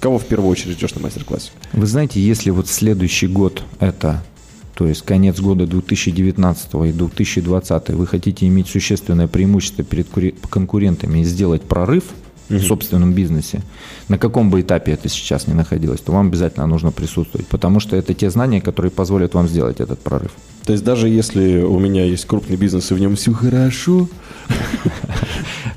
кого 0.00 0.18
в 0.18 0.24
первую 0.24 0.50
очередь 0.50 0.76
ждешь 0.76 0.94
на 0.94 1.00
мастер-классе? 1.02 1.50
Вы 1.72 1.86
знаете, 1.86 2.20
если 2.20 2.50
вот 2.50 2.68
следующий 2.68 3.26
год 3.26 3.62
это 3.80 4.22
то 4.76 4.86
есть 4.86 5.02
конец 5.02 5.40
года 5.40 5.66
2019 5.66 6.74
и 6.86 6.92
2020, 6.92 7.88
вы 7.90 8.06
хотите 8.06 8.46
иметь 8.46 8.68
существенное 8.68 9.26
преимущество 9.26 9.82
перед 9.82 10.08
конкурентами 10.50 11.20
и 11.20 11.24
сделать 11.24 11.62
прорыв 11.62 12.04
угу. 12.50 12.58
в 12.58 12.62
собственном 12.62 13.14
бизнесе, 13.14 13.62
на 14.08 14.18
каком 14.18 14.50
бы 14.50 14.60
этапе 14.60 14.92
это 14.92 15.08
сейчас 15.08 15.46
не 15.46 15.54
находилось, 15.54 16.00
то 16.00 16.12
вам 16.12 16.28
обязательно 16.28 16.66
нужно 16.66 16.92
присутствовать, 16.92 17.46
потому 17.46 17.80
что 17.80 17.96
это 17.96 18.12
те 18.12 18.28
знания, 18.28 18.60
которые 18.60 18.90
позволят 18.90 19.32
вам 19.32 19.48
сделать 19.48 19.80
этот 19.80 19.98
прорыв. 20.00 20.32
То 20.66 20.72
есть 20.72 20.84
даже 20.84 21.08
если 21.08 21.62
у 21.62 21.78
меня 21.78 22.04
есть 22.04 22.26
крупный 22.26 22.56
бизнес 22.56 22.90
и 22.90 22.94
в 22.94 23.00
нем 23.00 23.16
все 23.16 23.32
хорошо, 23.32 24.08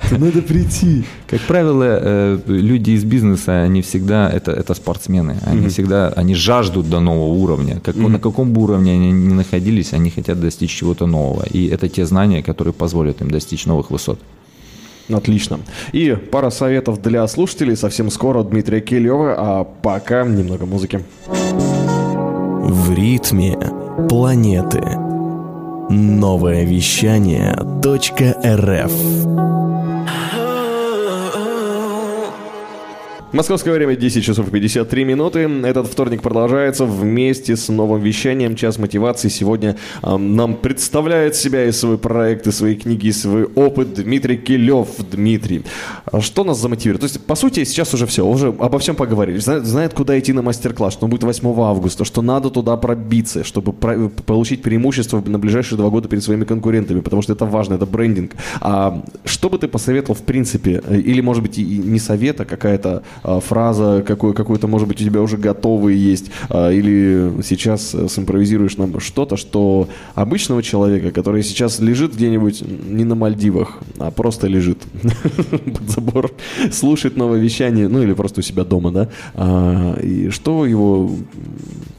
то 0.09 0.17
надо 0.19 0.41
прийти. 0.41 1.03
Как 1.27 1.41
правило, 1.41 1.83
э, 1.83 2.39
люди 2.47 2.91
из 2.91 3.03
бизнеса, 3.03 3.61
они 3.61 3.81
всегда, 3.81 4.29
это, 4.29 4.51
это 4.51 4.73
спортсмены, 4.73 5.37
они 5.45 5.67
всегда, 5.67 6.09
они 6.09 6.35
жаждут 6.35 6.89
до 6.89 6.99
нового 6.99 7.33
уровня. 7.33 7.79
Как, 7.83 7.95
На 7.95 8.19
каком 8.19 8.51
бы 8.51 8.61
уровне 8.61 8.93
они 8.93 9.11
ни 9.11 9.33
находились, 9.33 9.93
они 9.93 10.09
хотят 10.09 10.39
достичь 10.39 10.71
чего-то 10.71 11.07
нового. 11.07 11.43
И 11.53 11.67
это 11.67 11.87
те 11.89 12.05
знания, 12.05 12.43
которые 12.43 12.73
позволят 12.73 13.21
им 13.21 13.31
достичь 13.31 13.65
новых 13.65 13.91
высот. 13.91 14.19
Отлично. 15.11 15.59
И 15.91 16.15
пара 16.31 16.51
советов 16.51 17.01
для 17.01 17.27
слушателей 17.27 17.75
совсем 17.75 18.11
скоро 18.11 18.43
Дмитрия 18.43 18.79
Килева, 18.79 19.35
а 19.37 19.63
пока 19.63 20.23
немного 20.23 20.65
музыки. 20.65 21.03
В 21.27 22.93
ритме 22.93 23.57
планеты. 24.07 24.81
Новое 25.89 26.65
вещание 26.65 27.55
.рф 27.55 28.91
Московское 33.31 33.75
время 33.75 33.95
10 33.95 34.23
часов 34.23 34.49
53 34.49 35.03
минуты. 35.03 35.41
Этот 35.63 35.85
вторник 35.85 36.23
продолжается 36.23 36.85
вместе 36.85 37.55
с 37.55 37.69
новым 37.69 38.01
вещанием 38.01 38.55
«Час 38.55 38.79
мотивации». 38.79 39.29
Сегодня 39.29 39.75
э, 40.01 40.17
нам 40.17 40.55
представляет 40.55 41.35
себя 41.35 41.65
и 41.65 41.71
свой 41.71 41.99
проект, 41.99 42.47
и 42.47 42.51
свои 42.51 42.73
книги, 42.75 43.07
и 43.07 43.11
свой 43.11 43.43
опыт 43.43 43.93
Дмитрий 43.93 44.35
Килев. 44.35 44.87
Дмитрий, 45.11 45.63
а 46.11 46.21
что 46.21 46.43
нас 46.43 46.59
замотивирует? 46.59 47.01
То 47.01 47.05
есть, 47.05 47.23
по 47.23 47.35
сути, 47.35 47.65
сейчас 47.65 47.93
уже 47.93 48.07
все, 48.07 48.25
уже 48.25 48.47
обо 48.47 48.79
всем 48.79 48.95
поговорили. 48.95 49.37
Знает, 49.37 49.65
знает 49.65 49.93
куда 49.93 50.17
идти 50.17 50.33
на 50.33 50.41
мастер-класс, 50.41 50.93
что 50.93 51.07
будет 51.07 51.23
8 51.23 51.47
августа, 51.61 52.05
что 52.05 52.23
надо 52.23 52.49
туда 52.49 52.77
пробиться, 52.77 53.43
чтобы 53.43 53.73
про- 53.73 54.09
получить 54.09 54.63
преимущество 54.63 55.21
на 55.23 55.37
ближайшие 55.37 55.77
два 55.77 55.91
года 55.91 56.09
перед 56.09 56.23
своими 56.23 56.45
конкурентами, 56.45 57.01
потому 57.01 57.21
что 57.21 57.33
это 57.33 57.45
важно, 57.45 57.75
это 57.75 57.85
брендинг. 57.85 58.31
А 58.59 59.03
что 59.23 59.51
бы 59.51 59.59
ты 59.59 59.67
посоветовал 59.67 60.15
в 60.15 60.23
принципе, 60.23 60.81
или, 60.89 61.21
может 61.21 61.43
быть, 61.43 61.59
и 61.59 61.63
не 61.63 61.99
совет, 61.99 62.41
а 62.41 62.45
какая-то 62.45 63.03
фраза 63.23 64.03
какой, 64.05 64.33
какой-то, 64.33 64.67
может 64.67 64.87
быть, 64.87 65.01
у 65.01 65.05
тебя 65.05 65.21
уже 65.21 65.37
готовый 65.37 65.95
есть, 65.95 66.31
а, 66.49 66.71
или 66.71 67.41
сейчас 67.43 67.91
симпровизируешь 67.91 68.77
нам 68.77 68.99
что-то, 68.99 69.37
что 69.37 69.89
обычного 70.15 70.63
человека, 70.63 71.11
который 71.11 71.43
сейчас 71.43 71.79
лежит 71.79 72.13
где-нибудь 72.15 72.61
не 72.61 73.03
на 73.03 73.15
Мальдивах, 73.15 73.79
а 73.97 74.11
просто 74.11 74.47
лежит 74.47 74.79
под 75.51 75.89
забор, 75.89 76.31
слушает 76.71 77.17
новое 77.17 77.39
вещание, 77.39 77.87
ну 77.87 78.01
или 78.01 78.13
просто 78.13 78.39
у 78.39 78.43
себя 78.43 78.63
дома, 78.63 78.91
да, 78.91 79.09
а, 79.35 79.99
и 79.99 80.29
что 80.29 80.65
его 80.65 81.11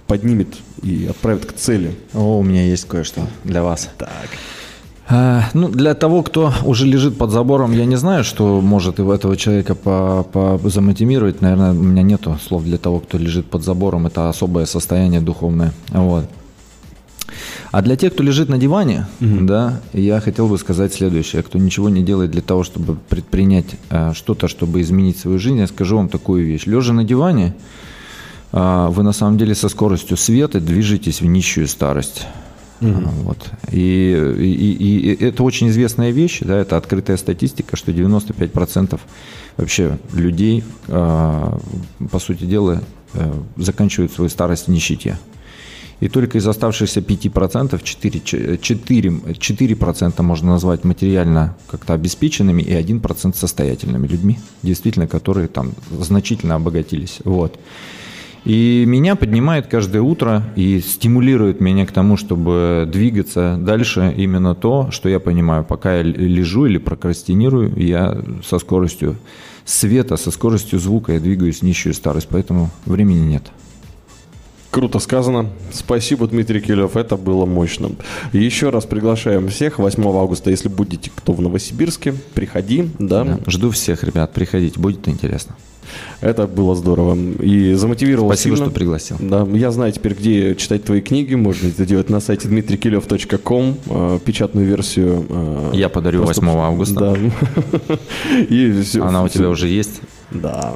поднимет 0.06 0.48
и 0.83 1.06
отправит 1.09 1.46
к 1.46 1.52
цели. 1.52 1.94
О, 2.14 2.38
у 2.38 2.42
меня 2.42 2.64
есть 2.64 2.87
кое-что 2.87 3.22
для 3.44 3.62
вас. 3.62 3.88
Так. 3.96 4.28
А, 5.12 5.44
ну, 5.55 5.68
для 5.68 5.94
того, 5.94 6.23
кто 6.23 6.53
уже 6.64 6.87
лежит 6.87 7.18
под 7.18 7.31
забором, 7.31 7.73
я 7.73 7.85
не 7.85 7.96
знаю, 7.96 8.23
что 8.23 8.61
может 8.61 9.01
этого 9.01 9.37
человека 9.37 9.75
по, 9.75 10.25
по 10.33 10.61
замотивировать. 10.64 11.40
Наверное, 11.40 11.73
у 11.73 11.83
меня 11.83 12.03
нету 12.03 12.38
слов 12.46 12.62
для 12.62 12.79
того, 12.79 13.01
кто 13.01 13.18
лежит 13.18 13.46
под 13.46 13.64
забором. 13.64 14.07
Это 14.07 14.29
особое 14.29 14.66
состояние 14.66 15.20
духовное. 15.20 15.73
Вот. 15.88 16.27
А 17.73 17.83
для 17.83 17.96
тех, 17.96 18.12
кто 18.12 18.23
лежит 18.23 18.49
на 18.49 18.59
диване, 18.59 19.07
угу. 19.20 19.44
да, 19.46 19.81
я 19.92 20.20
хотел 20.20 20.49
бы 20.49 20.59
сказать 20.59 20.94
следующее. 20.94 21.42
Кто 21.42 21.59
ничего 21.59 21.88
не 21.88 22.03
делает 22.03 22.31
для 22.31 22.42
того, 22.42 22.62
чтобы 22.62 22.96
предпринять 23.09 23.77
э, 23.90 24.12
что-то, 24.14 24.49
чтобы 24.49 24.81
изменить 24.81 25.18
свою 25.18 25.38
жизнь, 25.38 25.59
я 25.59 25.66
скажу 25.66 25.96
вам 25.96 26.09
такую 26.09 26.44
вещь. 26.44 26.66
Лежа 26.66 26.92
на 26.92 27.05
диване, 27.05 27.55
э, 28.53 28.88
вы 28.90 29.03
на 29.03 29.12
самом 29.12 29.38
деле 29.38 29.55
со 29.55 29.68
скоростью 29.68 30.16
света 30.16 30.61
движетесь 30.61 31.20
в 31.20 31.27
нищую 31.27 31.68
старость. 31.68 32.27
Угу. 32.81 33.11
Вот. 33.25 33.51
И, 33.73 34.35
и, 34.38 35.12
и 35.12 35.25
это 35.25 35.43
очень 35.43 35.69
известная 35.69 36.11
вещь, 36.11 36.40
да, 36.40 36.59
это 36.59 36.77
открытая 36.77 37.16
статистика, 37.16 37.77
что 37.77 37.93
95% 37.93 38.99
вообще 39.57 39.99
людей, 40.12 40.64
э, 40.88 41.59
по 42.11 42.19
сути 42.19 42.45
дела, 42.45 42.83
э, 43.14 43.33
заканчивают 43.57 44.12
свою 44.12 44.31
старость 44.31 44.66
в 44.66 44.71
нищете. 44.71 45.19
И 46.01 46.09
только 46.09 46.38
из 46.38 46.49
оставшихся 46.49 47.01
5% 47.01 47.83
4, 47.83 48.59
4, 48.59 49.09
4% 49.11 50.23
можно 50.23 50.53
назвать 50.53 50.85
материально 50.85 51.57
как-то 51.71 51.93
обеспеченными 51.93 52.62
и 52.62 52.73
1% 52.73 53.37
состоятельными 53.37 54.07
людьми, 54.07 54.38
действительно, 54.62 55.07
которые 55.07 55.49
там 55.49 55.73
значительно 55.90 56.55
обогатились. 56.55 57.19
Вот. 57.25 57.59
И 58.44 58.85
меня 58.87 59.16
поднимает 59.16 59.66
каждое 59.66 60.00
утро 60.00 60.42
и 60.57 60.81
стимулирует 60.81 61.61
меня 61.61 61.85
к 61.87 61.92
тому, 61.92 62.16
чтобы 62.16 62.88
двигаться 62.90 63.59
дальше 63.61 64.14
именно 64.16 64.55
то, 64.55 64.90
что 64.90 65.09
я 65.09 65.20
понимаю. 65.20 65.64
Пока 65.64 65.96
я 65.96 66.03
лежу 66.03 66.66
или 66.66 66.79
прокрастинирую, 66.79 67.72
я 67.76 68.16
со 68.42 68.59
скоростью 68.59 69.16
света, 69.64 70.16
со 70.16 70.31
скоростью 70.31 70.79
звука 70.79 71.12
я 71.12 71.20
двигаюсь 71.20 71.62
нищую 71.62 71.94
старость, 71.94 72.29
поэтому 72.31 72.70
времени 72.87 73.20
нет. 73.20 73.44
Круто 74.70 75.00
сказано. 75.00 75.50
Спасибо, 75.72 76.28
Дмитрий 76.28 76.61
Килев, 76.61 76.96
это 76.96 77.16
было 77.16 77.44
мощно. 77.44 77.90
Еще 78.33 78.70
раз 78.70 78.85
приглашаем 78.85 79.48
всех 79.48 79.78
8 79.78 80.02
августа, 80.04 80.50
если 80.50 80.68
будете 80.68 81.11
кто 81.14 81.33
в 81.33 81.40
Новосибирске, 81.40 82.14
приходи, 82.35 82.88
да. 82.98 83.24
да 83.24 83.38
жду 83.46 83.70
всех, 83.70 84.04
ребят, 84.04 84.33
приходите, 84.33 84.78
будет 84.78 85.09
интересно. 85.09 85.56
Это 86.20 86.46
было 86.46 86.76
здорово. 86.76 87.16
И 87.42 87.74
замотивировало 87.74 88.28
Спасибо, 88.28 88.56
сильно. 88.56 88.70
что 88.70 88.74
пригласил. 88.74 89.16
Да, 89.18 89.46
я 89.52 89.72
знаю 89.72 89.92
теперь, 89.92 90.14
где 90.14 90.54
читать 90.54 90.85
твои 90.85 91.00
книги. 91.00 91.35
Можно 91.35 91.68
это 91.68 91.85
делать 91.85 92.11
на 92.11 92.20
сайте 92.20 92.48
dmitrikilев.com, 92.48 93.76
э, 93.87 94.18
печатную 94.24 94.66
версию. 94.66 95.26
Э, 95.28 95.70
я 95.74 95.88
подарю 95.88 96.24
просто... 96.24 96.44
8 96.44 96.59
августа. 96.61 97.18
Да. 97.88 97.98
И 98.48 98.83
все, 98.83 99.02
Она 99.02 99.24
у 99.24 99.28
тебя 99.28 99.48
уже 99.48 99.66
есть? 99.66 100.00
Да. 100.30 100.74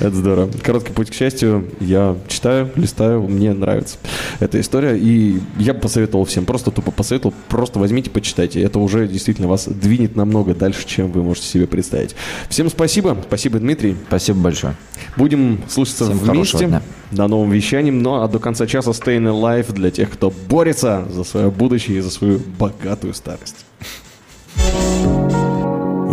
Это 0.00 0.14
здорово. 0.14 0.50
Короткий 0.62 0.92
путь 0.92 1.10
к 1.10 1.14
счастью. 1.14 1.68
Я 1.80 2.16
читаю, 2.28 2.70
листаю, 2.76 3.22
мне 3.22 3.52
нравится 3.52 3.98
эта 4.40 4.60
история. 4.60 4.96
И 4.96 5.40
я 5.58 5.74
бы 5.74 5.80
посоветовал 5.80 6.24
всем, 6.24 6.44
просто 6.44 6.70
тупо 6.70 6.90
посоветовал, 6.90 7.34
просто 7.48 7.78
возьмите, 7.78 8.10
почитайте. 8.10 8.60
Это 8.62 8.78
уже 8.78 9.08
действительно 9.08 9.48
вас 9.48 9.66
двинет 9.66 10.16
намного 10.16 10.54
дальше, 10.54 10.86
чем 10.86 11.10
вы 11.10 11.22
можете 11.22 11.46
себе 11.46 11.66
представить. 11.66 12.14
Всем 12.48 12.68
спасибо. 12.68 13.16
Спасибо, 13.26 13.58
Дмитрий. 13.58 13.96
Спасибо 14.08 14.40
большое. 14.40 14.74
Будем 15.16 15.60
слушаться 15.68 16.04
всем 16.04 16.18
вместе. 16.18 16.82
До 17.10 17.26
новым 17.28 17.50
вещанием. 17.50 18.02
Ну 18.02 18.22
а 18.22 18.28
до 18.28 18.38
конца 18.38 18.66
часа 18.66 18.90
Stay 18.90 19.18
in 19.18 19.28
Life 19.40 19.72
для 19.72 19.90
тех, 19.90 20.10
кто 20.10 20.32
борется 20.48 21.04
за 21.10 21.24
свое 21.24 21.50
будущее 21.50 21.98
и 21.98 22.00
за 22.00 22.10
свою 22.10 22.40
богатую 22.58 23.14
старость. 23.14 23.64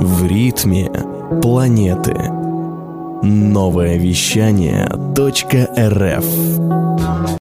В 0.02 0.26
ритме 0.28 0.90
планеты. 1.42 2.39
Новое 3.22 3.98
вещание 3.98 4.88
.рф 4.88 6.26